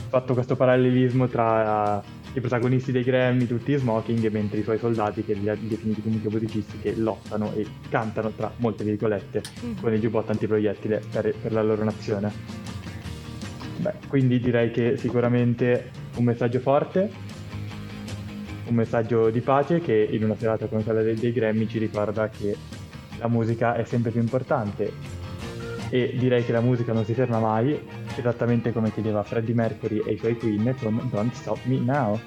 fatto 0.08 0.34
questo 0.34 0.54
parallelismo 0.54 1.26
tra 1.28 2.02
eh, 2.02 2.13
i 2.34 2.40
protagonisti 2.40 2.90
dei 2.92 3.04
Grammy, 3.04 3.46
tutti 3.46 3.72
in 3.72 3.78
smoking, 3.78 4.28
mentre 4.30 4.58
i 4.58 4.62
suoi 4.64 4.78
soldati, 4.78 5.24
che 5.24 5.34
li 5.34 5.48
ha 5.48 5.56
definiti 5.58 6.02
comunque 6.02 6.30
musicisti, 6.30 6.78
che 6.80 6.94
lottano 6.96 7.52
e 7.54 7.64
cantano, 7.88 8.30
tra 8.30 8.52
molte 8.56 8.82
virgolette, 8.84 9.42
Mhm. 9.62 9.80
con 9.80 9.92
il 9.94 10.00
giubbotto 10.00 10.32
antiproiettile 10.32 11.00
per, 11.10 11.32
per 11.40 11.52
la 11.52 11.62
loro 11.62 11.84
nazione. 11.84 12.32
Beh, 13.78 13.92
quindi 14.08 14.40
direi 14.40 14.70
che 14.72 14.96
sicuramente 14.96 15.90
un 16.16 16.24
messaggio 16.24 16.58
forte, 16.58 17.10
un 18.66 18.74
messaggio 18.74 19.30
di 19.30 19.40
pace 19.40 19.80
che 19.80 20.08
in 20.10 20.24
una 20.24 20.34
serata 20.36 20.66
come 20.66 20.82
quella 20.82 21.02
dei, 21.02 21.14
dei 21.14 21.32
Grammy 21.32 21.66
ci 21.68 21.78
ricorda 21.78 22.28
che 22.30 22.56
la 23.18 23.28
musica 23.28 23.74
è 23.76 23.84
sempre 23.84 24.10
più 24.10 24.20
importante 24.20 24.90
e 25.90 26.14
direi 26.18 26.44
che 26.44 26.52
la 26.52 26.60
musica 26.60 26.92
non 26.92 27.04
si 27.04 27.14
ferma 27.14 27.38
mai, 27.38 27.78
esattamente 28.20 28.72
come 28.72 28.92
chiedeva 28.92 29.22
Freddie 29.22 29.54
Mercury 29.54 30.02
e 30.04 30.12
i 30.12 30.18
suoi 30.18 30.36
Queen 30.36 30.74
con 30.78 31.08
Don't 31.10 31.32
Stop 31.34 31.58
Me 31.64 31.78
Now. 31.78 32.20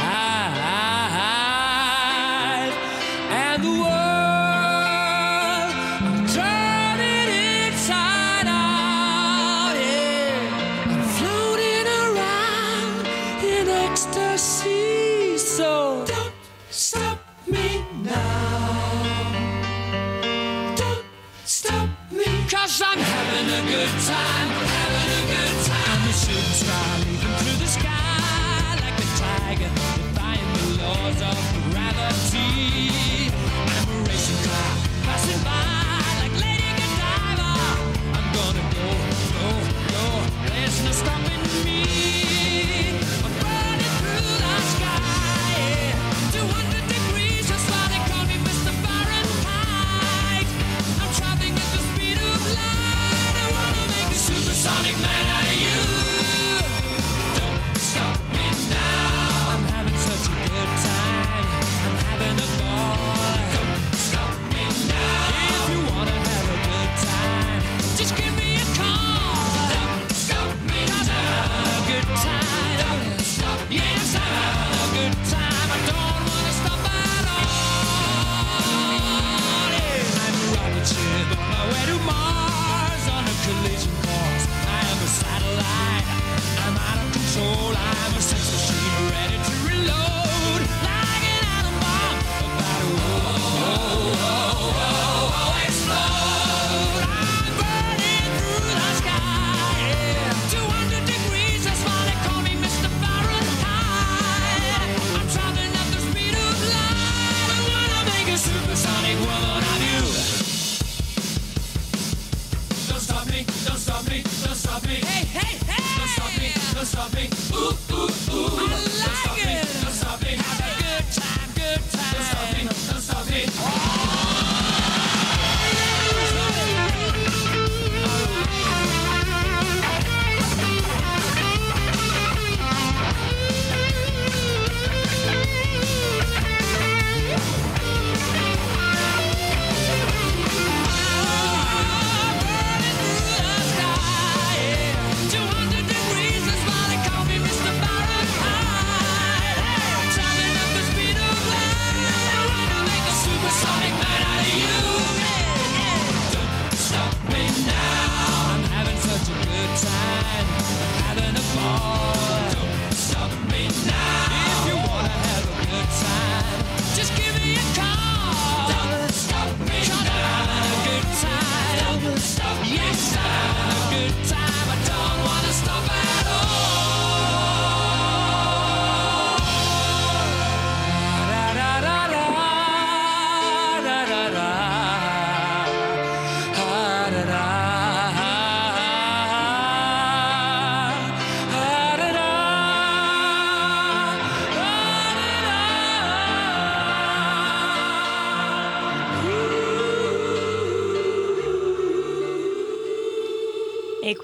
I'm 0.00 0.07
a 23.58 23.66
good 23.66 23.88
time, 24.06 24.47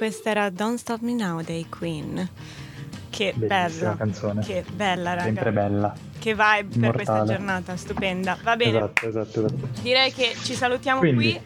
questa 0.04 0.28
era 0.30 0.50
Don't 0.50 0.76
Stop 0.76 1.00
Me 1.00 1.14
Now 1.14 1.40
dei 1.40 1.66
Queen. 1.66 2.28
Che 3.08 3.32
bella 3.34 3.96
canzone. 3.96 4.44
Che 4.44 4.62
bella, 4.70 5.10
raga. 5.14 5.22
Sempre 5.22 5.50
bella. 5.50 5.94
Che 6.18 6.34
vibe 6.34 6.74
Immortale. 6.74 6.78
per 6.78 6.92
questa 6.92 7.24
giornata, 7.24 7.76
stupenda. 7.76 8.36
Va 8.42 8.56
bene. 8.56 8.76
Esatto, 8.76 9.08
esatto, 9.08 9.46
esatto. 9.46 9.68
Direi 9.80 10.12
che 10.12 10.34
ci 10.42 10.52
salutiamo 10.52 10.98
Quindi. 10.98 11.30
qui 11.32 11.40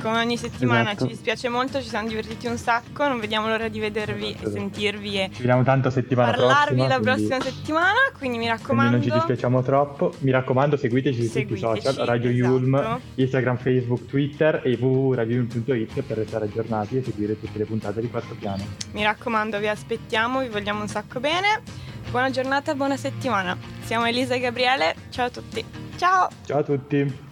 come 0.00 0.18
ogni 0.18 0.36
settimana 0.36 0.90
esatto. 0.90 1.04
ci 1.04 1.12
dispiace 1.12 1.48
molto, 1.48 1.80
ci 1.80 1.88
siamo 1.88 2.08
divertiti 2.08 2.46
un 2.46 2.56
sacco, 2.56 3.06
non 3.06 3.20
vediamo 3.20 3.48
l'ora 3.48 3.68
di 3.68 3.78
vedervi 3.78 4.30
esatto. 4.30 4.48
e 4.48 4.50
sentirvi 4.52 5.20
e 5.20 5.30
ci 5.32 5.38
vediamo 5.38 5.62
tanto 5.62 5.90
settimana 5.90 6.30
parlarvi 6.32 6.74
prossima, 6.74 6.88
la 6.88 7.00
quindi... 7.00 7.26
prossima 7.26 7.40
settimana, 7.40 7.98
quindi 8.16 8.38
mi 8.38 8.46
raccomando 8.46 8.90
quindi 8.90 9.08
non 9.08 9.18
ci 9.18 9.26
dispiacciamo 9.26 9.62
troppo, 9.62 10.14
mi 10.20 10.30
raccomando 10.30 10.76
seguiteci, 10.76 11.22
seguiteci 11.22 11.58
su 11.58 11.66
tutti 11.66 11.80
i 11.80 11.82
social, 11.82 12.06
Radio 12.06 12.30
esatto. 12.30 12.48
Yulm, 12.48 13.00
Instagram, 13.14 13.56
Facebook, 13.56 14.06
Twitter 14.06 14.60
e 14.64 14.76
www.radioyulm.it 14.80 16.02
per 16.02 16.16
restare 16.16 16.44
aggiornati 16.46 16.98
e 16.98 17.02
seguire 17.02 17.38
tutte 17.38 17.58
le 17.58 17.64
puntate 17.64 18.00
di 18.00 18.08
Quarto 18.08 18.34
Piano. 18.34 18.64
Mi 18.92 19.02
raccomando, 19.02 19.58
vi 19.58 19.68
aspettiamo, 19.68 20.40
vi 20.40 20.48
vogliamo 20.48 20.80
un 20.80 20.88
sacco 20.88 21.20
bene, 21.20 21.62
buona 22.10 22.30
giornata, 22.30 22.74
buona 22.74 22.96
settimana, 22.96 23.56
siamo 23.82 24.06
Elisa 24.06 24.34
e 24.34 24.40
Gabriele, 24.40 24.94
ciao 25.10 25.26
a 25.26 25.30
tutti, 25.30 25.64
ciao! 25.96 26.28
Ciao 26.44 26.58
a 26.58 26.62
tutti! 26.62 27.30